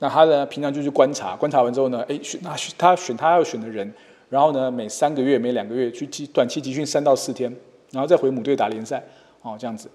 [0.01, 0.47] 那他呢？
[0.47, 3.93] 平常就去观察，观察完之后呢，哎，选他选他选他要选的人，
[4.29, 7.53] 然后呢，每三个月、每两个月去集短期集训三到四天，
[7.91, 9.03] 然后再回母队打联赛，
[9.43, 9.91] 哦，这样子。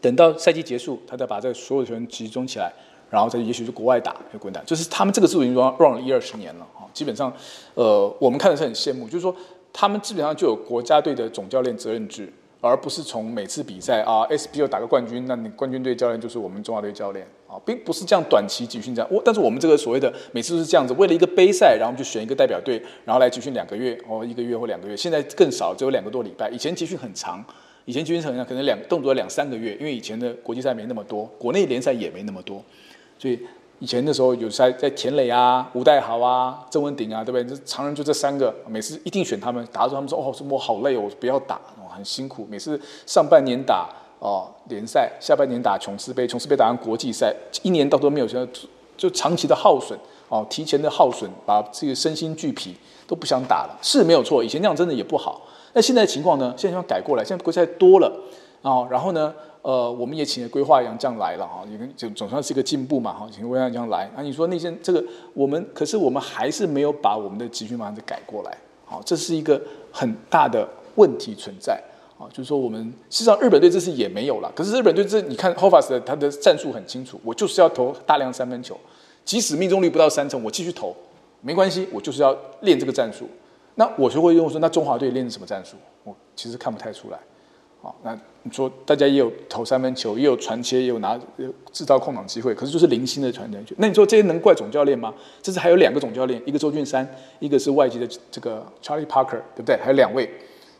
[0.00, 2.72] 等到赛季结束，他再把这所有的球员集中起来，
[3.08, 4.62] 然后再也许去国外打，就滚蛋。
[4.66, 7.32] 就是他们这个制度已经 run 了一二十年了，哈，基本上，
[7.74, 9.34] 呃，我们看的是很羡慕，就是说
[9.72, 12.32] 他们基本上就有国家队的总教练责任制。
[12.66, 19.08] 而不是从每次比赛啊，SBL 打个冠军，那你冠军队教练就是我们中华队教练啊，并不是这样短期集训这样。
[19.10, 24.96] 我但是我们这个所谓的每次都是这样子，为了一个杯赛，然后就选一个代表队，然后来集训两个月哦，一个月或两个月。
[24.96, 26.50] 现在更少，只有两个多礼拜。
[26.50, 27.44] 以前集训很长，
[27.84, 32.62] 以前集训很长，可能两动作两三个月，因为以前的国际赛没那么多，国内联赛也没那么多，
[33.18, 33.38] 所以。
[33.78, 37.44] 以前的时候有在在田磊啊、吴岱豪啊、郑文鼎啊，对不对？
[37.44, 39.62] 这常人就这三个，每次一定选他们。
[39.70, 41.60] 打的时候他们说：“哦，我好累哦，我不要打，
[41.96, 48.46] 很辛苦。”每次上半年打哦联赛，下半年打琼斯杯，琼斯杯打完国际赛，一年到头没有说
[48.96, 52.74] 就长期的耗损哦，提前的耗损，把这个身心俱疲，
[53.06, 53.78] 都不想打了。
[53.82, 55.42] 是没有错，以前那样真的也不好。
[55.74, 56.54] 那现在情况呢？
[56.56, 58.10] 现在情况改过来，现在国赛多了，
[58.62, 64.10] 啊，然后呢，呃，我们也请了归化洋将来了哈，也就总算是一个进步嘛哈，请归化洋将来。
[64.16, 65.04] 那你说那些这个
[65.34, 68.56] 我们，可是我们还是没有把我们的集训方案改过来，
[68.86, 69.60] 好，这是一个
[69.92, 71.80] 很大的问题存在
[72.18, 78.78] 啊，就是说我们实际上日本队这次也没有了，可是日本队这你看 h o f a s 他的战术很清楚，我就是要投大量三分球，
[79.24, 80.94] 即使命中率不到三成，我继续投。
[81.42, 83.28] 没关系，我就是要练这个战术。
[83.76, 85.76] 那我就会用说，那中华队练什么战术？
[86.02, 87.18] 我其实看不太出来。
[87.82, 91.16] 好，那你说大家也有投三分球，也有传切，也有拿
[91.70, 93.76] 制造空档机会，可是就是零星的传球。
[93.76, 95.14] 那你说这些能怪总教练吗？
[95.42, 97.06] 这次还有两个总教练，一个周俊山，
[97.38, 99.76] 一个是外籍的这个 Charlie Parker，对不对？
[99.76, 100.28] 还有两位，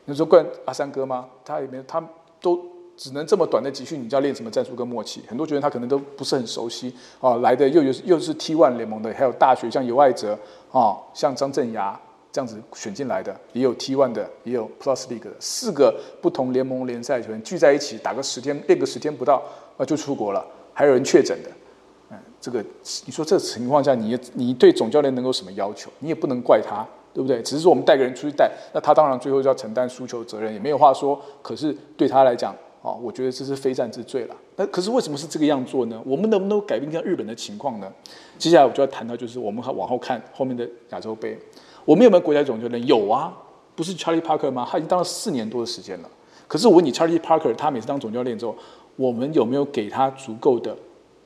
[0.06, 1.26] 你说怪阿三哥吗？
[1.44, 2.02] 他里面他
[2.40, 2.58] 都。
[2.98, 5.22] 只能这么短的集训，你要练什么战术跟默契？
[5.28, 6.90] 很多球员他可能都不是很熟悉
[7.20, 7.34] 啊。
[7.42, 10.32] 来的又有又是 T1 联盟的，还有大学像尤爱哲
[10.72, 11.94] 啊，像张镇衙
[12.32, 19.42] 这样子选进来的，也有 T1 的，也有 Plus League 的，四个不同联盟联赛球员聚在一起打个十天，练个十天不到
[19.76, 20.42] 啊就出国了，
[20.72, 21.50] 还有人确诊的。
[22.08, 22.64] 嗯，这个
[23.04, 25.90] 你说这情况下，你你对总教练能够什么要求？
[25.98, 26.82] 你也不能怪他，
[27.16, 27.40] 对不对？
[27.40, 31.18] 只是说我们带个人出去带，那他当然最后就要承担输球责任，也没有话说。
[31.40, 34.36] 可是对他来讲，哦，我觉得这是非战之罪了。
[34.56, 35.98] 那可是为什么是这个样做呢？
[36.04, 37.90] 我们能不能改变一下日本的情况呢？
[38.36, 41.38] 接下来我就要谈到，就是我们往后看后面的亚洲杯，
[41.86, 42.86] 我们有没有国家总教练？
[42.86, 43.34] 有啊，
[43.74, 44.68] 不是 Charlie Parker 吗？
[44.70, 46.10] 他已经当了四年多的时间了。
[46.46, 48.54] 可是我问你，Charlie Parker 他每次当总教练之后，
[48.96, 50.76] 我们有没有给他足够的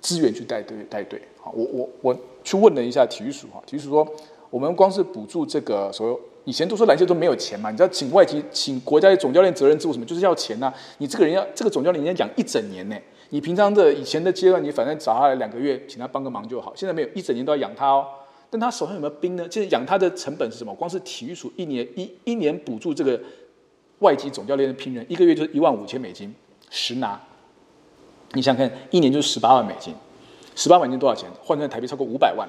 [0.01, 1.21] 资源去带队带队？
[1.41, 4.07] 好，我我我去问了一下体育署哈，体育署说，
[4.51, 6.21] 我们光是补助这个所有。
[6.45, 10.05] 以前都说篮球都没有钱嘛，你知道请外籍请国家的总教练责任制什么？
[10.07, 12.97] 就是要钱呐、你这个人要这个总教练，你要养一整年呢。
[13.29, 16.73] 你平常的以前的阶段，你反正找他来两个月，请他帮个忙就好。
[16.75, 18.07] 现在没有，一整年都要养他哦。
[18.49, 19.47] 但他手上有没有兵呢？
[19.47, 20.75] 就是养他的成本是什么？
[20.75, 23.21] 光是体育署一年一一年补助这个
[24.01, 26.35] 外籍总教练的聘任，一个月就是一万五千美金，
[26.71, 27.21] 实拿。
[28.33, 29.95] 你想看，一年就是十八万美金，
[30.57, 31.31] 十八万美金多少钱？
[31.45, 32.49] 换算台币超过五百万！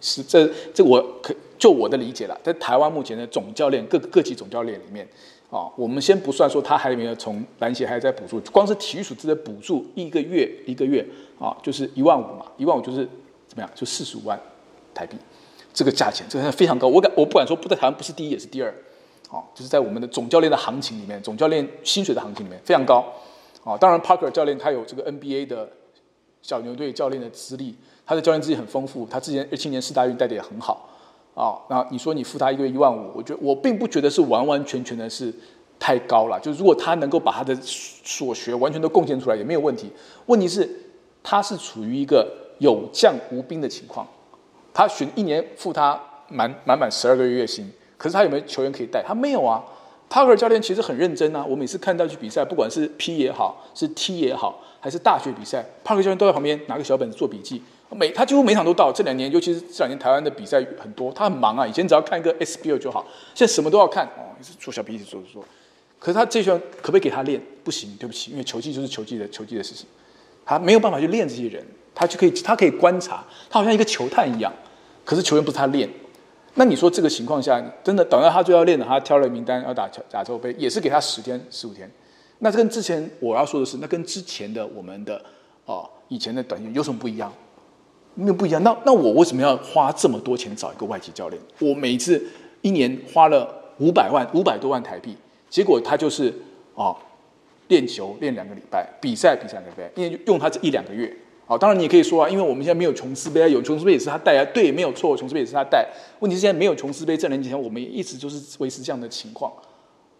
[0.00, 1.34] 是这这我可。
[1.60, 5.06] 就我的理解了，在台湾目前的总教练各各级总教练里面，
[5.50, 11.06] 啊，我们先不算说他还有没有从篮协还在补助，光是体育署的补助一个月一个月
[11.38, 13.06] 啊，就是一万五嘛，一万五就是
[13.46, 14.40] 怎么样，就四十五万
[14.94, 15.18] 台币，
[15.74, 16.88] 这个价钱这个非常高。
[16.88, 18.70] 我敢我不敢说不在台湾不是第一也是第二，
[19.28, 23.04] 啊，就是在我们的总教练的行情里面，总教练薪水的行情里面非常高，
[23.64, 25.68] 啊，当然 Parker 教练他有这个 NBA 的
[26.40, 27.74] 小牛队教练的资历，
[28.10, 30.84] 他的教练资历很丰富，他之前二七年四大运带的也很好。
[31.32, 35.32] 啊、那你说你付他一个月一万五，我觉得我并不觉得是完完全全的是
[35.78, 36.36] 太高了。
[36.40, 39.88] 就如果他能够把他的所学完全都贡献出来，也没有问题。
[40.26, 40.68] 问题是
[41.22, 44.04] 他是处于一个有将无兵的情况，
[44.74, 45.96] 他选一年付他
[46.26, 49.00] 满满满十二个月月薪，可是他有没有球员可以带？
[49.06, 49.62] 他没有啊。
[50.08, 57.62] 帕克教练其实很认真啊，我每次看到去比赛，不管是 P 也好，是 T 也好，还是大学比赛，帕克教练都在旁边拿个小本子做笔记。
[57.96, 61.66] 每他几乎每场都到，这两年尤其是这两年台湾的比赛很多，他很忙啊。
[61.66, 65.44] 以前只要看一个 SBL 就好，现在什么都要看哦，一直做小笔记，做做做。
[65.98, 66.50] 可是他这些
[66.80, 67.40] 可不可以给他练？
[67.62, 69.86] 不行，对不起，因为球技就是球技的球技的事情，
[70.46, 74.52] 他没有办法去练这些人，他就可以他可以观察，他好像一个球探一样。
[75.04, 75.88] 可是球员不是他练，
[76.54, 81.90] 那你说这个情况下，真的等到他最要练的，他挑了名单要打亚洲杯，也是给他十天十五天。
[82.38, 85.20] 那这跟之前我要说的是，那跟之前的我们的
[85.66, 87.30] 哦以前的短信有什么不一样？
[88.14, 91.40] 没有不一样，那那我为什么要花这么多钱找一个外籍教练？
[91.60, 92.22] 我每次
[92.62, 95.16] 一年花了五百万，五百多万台币，
[95.48, 96.28] 结果他就是
[96.74, 96.96] 啊、哦，
[97.68, 101.16] 练球练两个礼拜，比赛比赛两个礼拜，因为用他这一两个月。
[101.46, 105.84] 好、哦，当然你也可以说啊，因为我们现在没有琼斯杯，有琼斯杯也是他带啊，对，没有错，琼斯杯也是他带。
[106.20, 109.52] 问题是现在没有琼斯杯，这两年我们也一直就是维持这样的情况。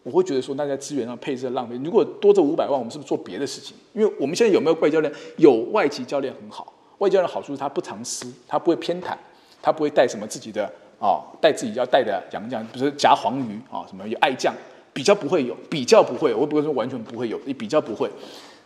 [0.03, 1.79] 我会觉得说，那在资源上配置浪费。
[1.85, 3.77] 如果多这五百万，我们是不是做别的事情？
[3.93, 5.13] 因为我们现在有没有外教练？
[5.37, 6.73] 有外籍教练很好。
[7.01, 9.15] 外教的好处是他不藏私，他不会偏袒，
[9.61, 10.65] 他不会带什么自己的
[10.99, 14.55] 啊，带自己要带的洋将，比如夹黄鱼啊，什么有爱将，
[14.93, 18.11] 比较不会有，比较不会，我不会说完全不会有，你比较不会。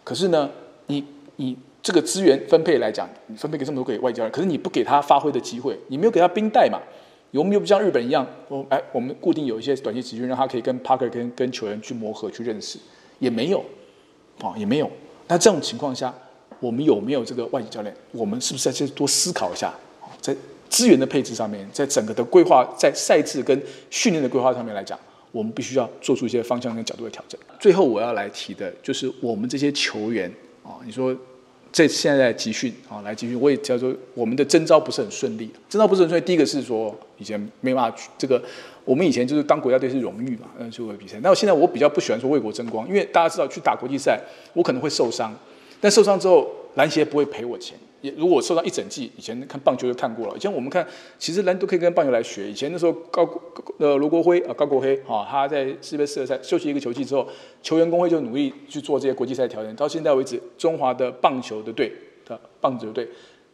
[0.03, 0.51] 可是呢，
[0.89, 1.05] 你
[1.37, 6.81] 你这个资源分配来讲，你分配给这么多给外教，可是你不给他发挥的机会，你没有给他兵带嘛？
[7.31, 12.81] 我们又不像日本一样，我哎，我们固定有一些短期集训，让他可以跟 Parker 跟跟球员去磨合、去认识，
[13.21, 13.65] 也没有，
[14.43, 14.91] 啊，也没有。
[15.29, 16.13] 那这种情况下。
[16.61, 17.95] 我们有没有这个外籍教练？
[18.13, 19.73] 我们是不是再多思考一下？
[20.21, 20.35] 在
[20.71, 24.99] 资源的配置上面，在整个的规划，在赛制跟训练的规划上面来讲，
[25.31, 27.39] 我们必须要做出一些方向跟角度的调整。
[27.61, 30.33] 最后我要来提的就是我们这些球员
[30.65, 31.17] 啊，你说
[31.71, 35.51] 这现在集训啊，来集训，我也叫做我们的征召不是很顺利。
[35.69, 38.43] 征召不是很顺利，第一个是说以前没办法去这个
[38.85, 41.19] 我们以前就是当国家队是荣誉嘛，嗯，就会比赛。
[41.23, 44.21] 那我现在我比较不喜欢说为国争光，因为大家知道去打国际赛，
[44.55, 45.33] 我可能会受伤，
[45.85, 47.77] 但受伤之后篮协不会赔我钱。
[48.01, 50.35] 也如果我受伤一整季，以前看棒球就看过了。
[50.35, 50.87] 以前我们看，
[51.19, 52.51] 其实篮都可以跟棒球来学。
[52.51, 53.29] 以前那时候高
[53.79, 57.29] 呃罗国辉啊高国辉啊，他在世界杯四赛休息一个球季之后，
[57.63, 59.77] 球员工会就努力去做这些国际赛调整。
[59.77, 61.93] 到现在为止，中华的棒球的队
[62.25, 63.07] 的棒球队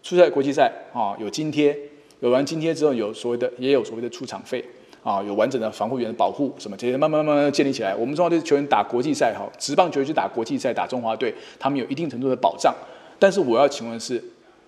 [0.05, 1.77] 出赛国际赛啊有津贴，
[2.21, 4.65] 有完津贴之后有所谓的也有所谓的出场费
[5.03, 7.95] 啊，有完整的防护员的保护什么这些慢慢慢慢建立起来。
[7.95, 12.75] 我们中华队球员打国际赛哈，职棒球员去打国际赛打中华队，他们有一定程度的保障。
[13.19, 14.23] 但是我要请问的是。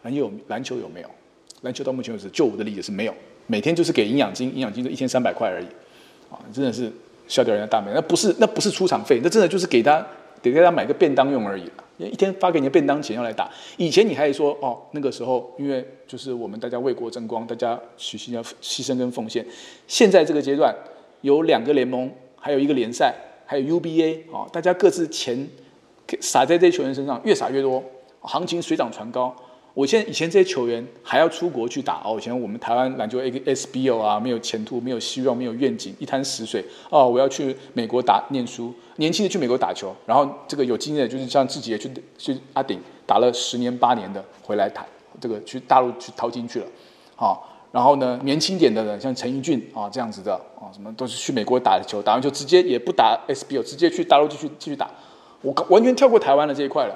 [0.05, 1.09] 篮球有篮球有没有？
[1.61, 3.15] 篮球到目前为止，就我的理解是没有。
[3.47, 5.67] 每天就是给营养金，营养金就一千三百块而已，
[6.29, 6.91] 啊，真的是
[7.29, 7.95] 笑掉人家大门。
[7.95, 10.05] 那不是那不是出场费，那真的就是给他
[10.43, 11.71] 得给他买个便当用而已。
[11.99, 13.49] 一天发给你的便当钱要来打。
[13.77, 19.47] 以前你还说哦，那个时候因为就是我们大家为国争光，大家许心要牺牲跟奉献。
[19.87, 20.75] 现在这个阶段
[21.21, 23.15] 有两个联盟，还有一个联赛，
[23.47, 25.49] 还有 UBA 啊，大家各自钱
[26.21, 27.81] 撒在这些球员身上，越撒越多，
[28.21, 29.33] 行情水涨船高。
[29.75, 37.09] 我现在以前这些球员还要出国去打哦，以前我们台湾篮球 SBL 啊，没有前途，没有希望，没有愿景，一潭死水哦。
[37.09, 44.85] 我要去美国打念书，年轻的去美国打球，然后这个有经验的，就是像自己也去去阿顶打了十年八年的回来谈，
[45.19, 46.67] 这个去大陆去淘金去了，
[47.17, 47.35] 好、哦，
[47.73, 54.91] 然后呢，年轻点的人像陈奕俊啊、哦、这样子的啊、哦，什么都是去美国打球，打完球直接也不打 SBL，直接去大陆继续继续打，
[55.41, 56.95] 我完全跳过台湾的这一块了，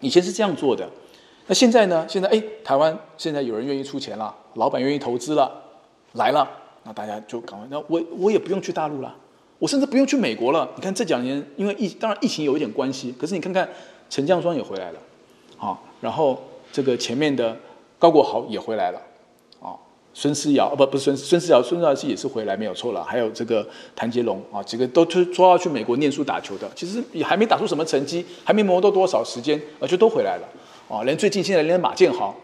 [0.00, 0.86] 以前是这样做的。
[1.50, 2.06] 那现在呢？
[2.08, 5.50] 现在哎，台湾现在有人愿意出钱了，老板愿意投资了，
[6.12, 6.48] 来了，
[6.84, 7.66] 那大家就赶快。
[7.68, 9.12] 那我我也不用去大陆了，
[9.58, 10.70] 我甚至不用去美国了。
[10.76, 13.68] 你看这两年，因为疫当然疫情有一点关系，可是你看看
[14.08, 14.98] 陈将双也回来了，
[15.58, 16.40] 啊，然后
[16.70, 17.56] 这个前面的
[17.98, 19.02] 高国豪也回来了，
[19.60, 19.74] 啊，
[20.14, 23.02] 孙思尧不不是孙孙思尧，孙思尧是也是回来没有错了。
[23.02, 30.46] 还有这个谭杰龙啊，几个都说说要去美国念书打球的，其实也还没打出什么成绩，还没磨到多少时间，啊就都回来了。
[30.90, 32.34] 啊，连最近现在连马建豪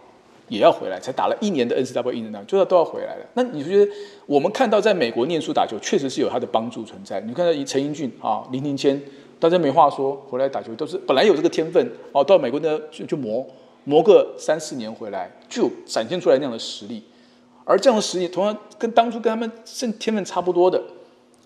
[0.48, 3.26] 也要回来，才打了一年的 NCAA 一年的，就要都要回来了。
[3.34, 3.92] 那你觉得
[4.24, 7.20] 我们看到在美国念书打球，确实是有他的帮助存在。
[7.22, 9.02] 你看到陈英俊啊、林庭谦，
[9.40, 13.44] 大家没话说，回来打球都是本来有这个天分哦，到美国呢就就磨
[13.82, 17.02] 磨个三四年回来，就展现出来那样的实力。
[17.64, 20.80] 而这样的实力，同样跟当初跟他们是天分差不多的。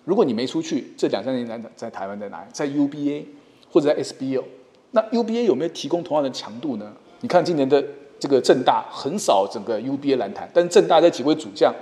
[0.04, 2.48] 如果你没出去，这两三年在在台湾在哪里？
[2.52, 3.24] 在 UBA
[3.70, 4.44] 或者在 SBL。
[4.92, 6.92] 那 UBA 有没有提供同样的强度呢？
[7.20, 7.84] 你看今年的
[8.18, 11.74] 这个正大横扫整个 UBA 篮坛，但是正大这几位主将，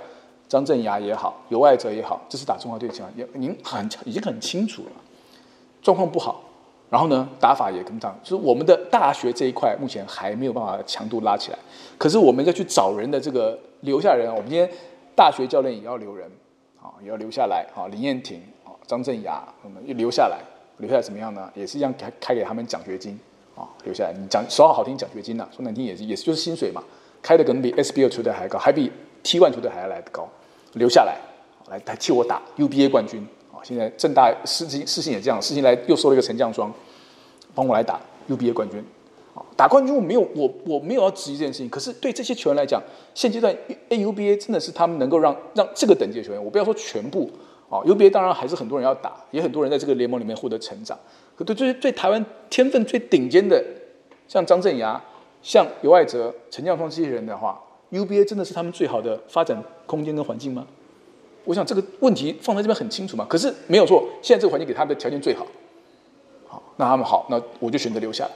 [0.47, 4.91] 张镇衙也好，尤爱哲也好，这是打中华队情况，也您很已经很清楚了，
[5.81, 6.43] 状况不好。
[6.89, 11.59] 然后呢，打法也跟不上，就是我们的大学这一块目前还没有办法强度拉起来。
[11.99, 14.67] 可是我们要去找人的这个留下人，我们今天
[15.15, 16.27] 大学教练也要留人
[16.81, 20.39] 啊，也要留下来啊，林彦廷啊，张镇衙，我们又留下来。
[20.79, 21.49] 留下来怎么样呢？
[21.55, 23.17] 也是一样开开给他们奖学金
[23.55, 26.83] 啊，留下来你讲说好好听奖学金呢、啊，说难听也是也是就是薪水嘛，
[27.21, 28.91] 开的可能比 SBL 球队还高，还比
[29.23, 30.27] T1 球队还要来得高。
[30.73, 31.17] 留下来，
[31.69, 33.59] 来来替我打 UBA 冠军啊！
[33.63, 36.71] 现在正大事情事情也这样，事情来又收了一个陈将双，
[37.53, 37.99] 帮我来打
[38.29, 38.81] UBA 冠军
[39.33, 39.43] 啊！
[39.57, 42.81] 打冠军我没有我我没有要质疑这件事情，可是对这些球员来讲，
[43.13, 43.53] 现阶段
[43.89, 47.29] AUBA 真的是他们能够让让这个等级的球员，我不要说全部。
[47.69, 50.97] 啊，UBA 当然还是很多人要打，也很多人在这个联盟里面获得成长。
[51.35, 53.63] 可对这些对台湾天分最顶尖的，
[54.27, 54.99] 像张镇衙、
[55.43, 57.61] 像尤爱哲、陈将峰这些人的话
[57.91, 60.65] ，UBA 真的是他们最好的发展空间跟环境吗？
[61.45, 63.25] 我想这个问题放在这边很清楚嘛。
[63.29, 65.45] 可是没有错，现在这个环境给他们的条件最好。
[66.47, 68.31] 好，那他们好，那我就选择留下来。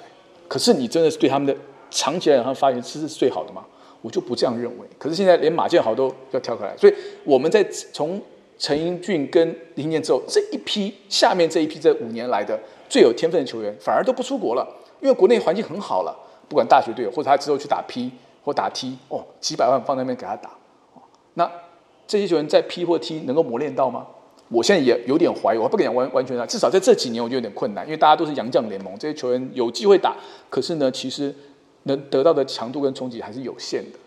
[0.48, 1.56] 可是你真的是对他们的
[1.90, 3.66] 长期来讲，他们发展是最好的吗？
[4.02, 4.88] 我就不这样认为。
[5.00, 8.22] 可是现在连马建豪都要跳开来，所以我们在从。
[8.64, 12.58] 陈英俊跟林念之后，这一批下面这一批这五年来的
[12.88, 14.66] 最有天分的球员，反而都不出国了，
[15.02, 16.18] 因为国内环境很好了。
[16.48, 18.10] 不管大学队或者他之后去打 P
[18.42, 20.52] 或打 T，哦，几百万放在那边给他打，
[21.34, 21.52] 那
[22.08, 24.08] 这些球员在 P 或 T 能够磨练到吗？
[24.48, 30.16] 我现在也有点怀疑，我不敢讲完完全啊，至少在这几年我就有点困难，因为大家都是洋将联盟，这些球员有机会打，
[30.50, 31.36] 可是呢，其实
[31.84, 34.00] 能得到的强度跟冲击还是有限的。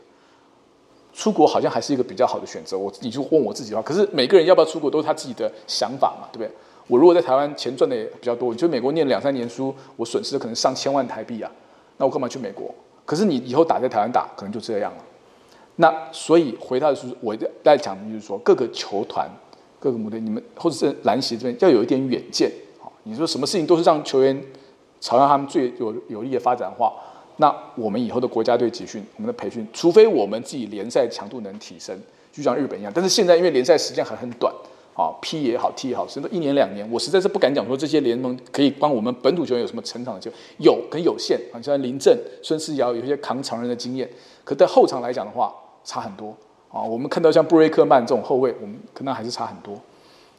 [1.16, 2.76] 出国好像还是一个比较好的选择。
[2.76, 6.50] 我你就问我自己的话，可是每个人要不要出国都是他自己的想法嘛，对不对？
[6.88, 11.50] 我如果在台湾钱赚的也比较多，你就美国念两三年书，我损失的可能上千万台币啊，
[11.96, 12.72] 那我干嘛去美国？
[13.06, 14.98] 可是你以后打在台湾打，可能就这样了。
[15.76, 19.26] 那所以回到的是，我在讲的就是说，各个球团、
[19.80, 22.52] 各个母队，你们或者是篮协这边要有一点远见。
[22.78, 24.38] 好，你说什么事情都是让球员
[25.00, 26.92] 朝向他们最有有利的发展化。
[27.39, 31.95] 那我们以后的国家队集训，我们的培训，除非我们自己联赛强度能提升，
[32.32, 32.91] 就像日本一样。
[32.95, 34.51] 但是现在因为联赛时间还很短，
[34.95, 41.39] 啊，P 也好，T 也好，甚至一年两年，我实在是不敢讲说这些联盟可以帮我们本土球员有什么成长的机会，有很有限。
[41.53, 44.09] 啊，像林政、孙思尧有一些扛常人的经验，
[44.43, 46.34] 可在后场来讲的话，差很多。
[46.72, 49.78] 啊，我们看到像布瑞克曼这种后卫，我们可能还是差很多。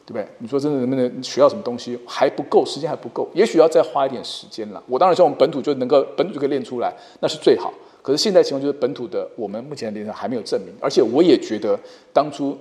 [0.08, 0.26] 对不对？
[0.38, 2.00] 你说真的能不能学到什么东西？
[2.08, 4.82] 还不够，时间还不够，也许要再花一点时间了。
[4.88, 7.74] 我当然希望我们本土就能够本土就可以练出来，那是最好。
[8.02, 11.78] 可是现在情况就是本土的我们目前的联赛还没有证明，而且我也觉得
[12.14, 12.58] 当初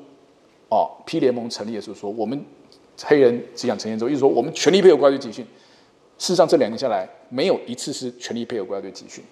[0.68, 2.44] 哦 P 联盟成立的时候说我们
[3.04, 5.44] 黑人只想成年之后，意思说我们全力配合国家队集训。
[6.18, 9.22] 事实上这两年下来没有一次是全力配合国家队集训。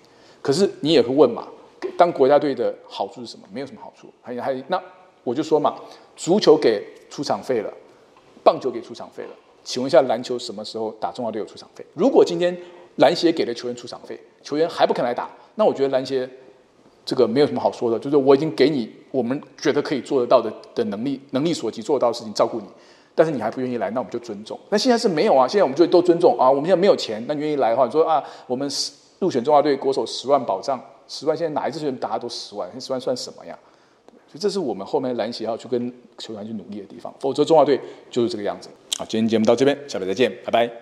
[0.41, 1.49] 可是你也会问嘛，
[1.99, 3.49] 当国家队的好处是什么？
[3.53, 4.09] 没有什么好处。
[4.23, 4.81] 还有还那
[5.25, 5.75] 我就说嘛，
[6.15, 7.73] 足球给出场费了。
[8.45, 9.31] 棒球给出场费了，
[9.65, 11.85] 请问一下，篮球什么时候打中华队有出场费？
[11.95, 12.57] 如果今天
[12.97, 16.29] 篮协给了球员出场费，球员还不肯来打，那我觉得篮协
[17.05, 22.67] 这个没有什么好说的，就是我已经给你我们觉得可以做得到的的能力，能力所及做得到的事情照顾你，
[23.15, 24.59] 但是你还不愿意来，那我们就尊重。
[24.69, 26.51] 那现在是没有啊，现在我们就都尊重啊。
[26.51, 28.69] 我们现在没有钱，那你愿意来的话，你说啊，我们
[29.21, 33.59] 入选中华队国手十万保障，十万现在哪一支球员大家都十万，十万算什么呀？
[34.39, 37.80] 这是我们后面篮协要去跟球员去努力的地方，否则中华队
[38.11, 38.68] 就是这个样子。
[38.97, 40.74] 好，今天节目到这边，下回再见，拜拜。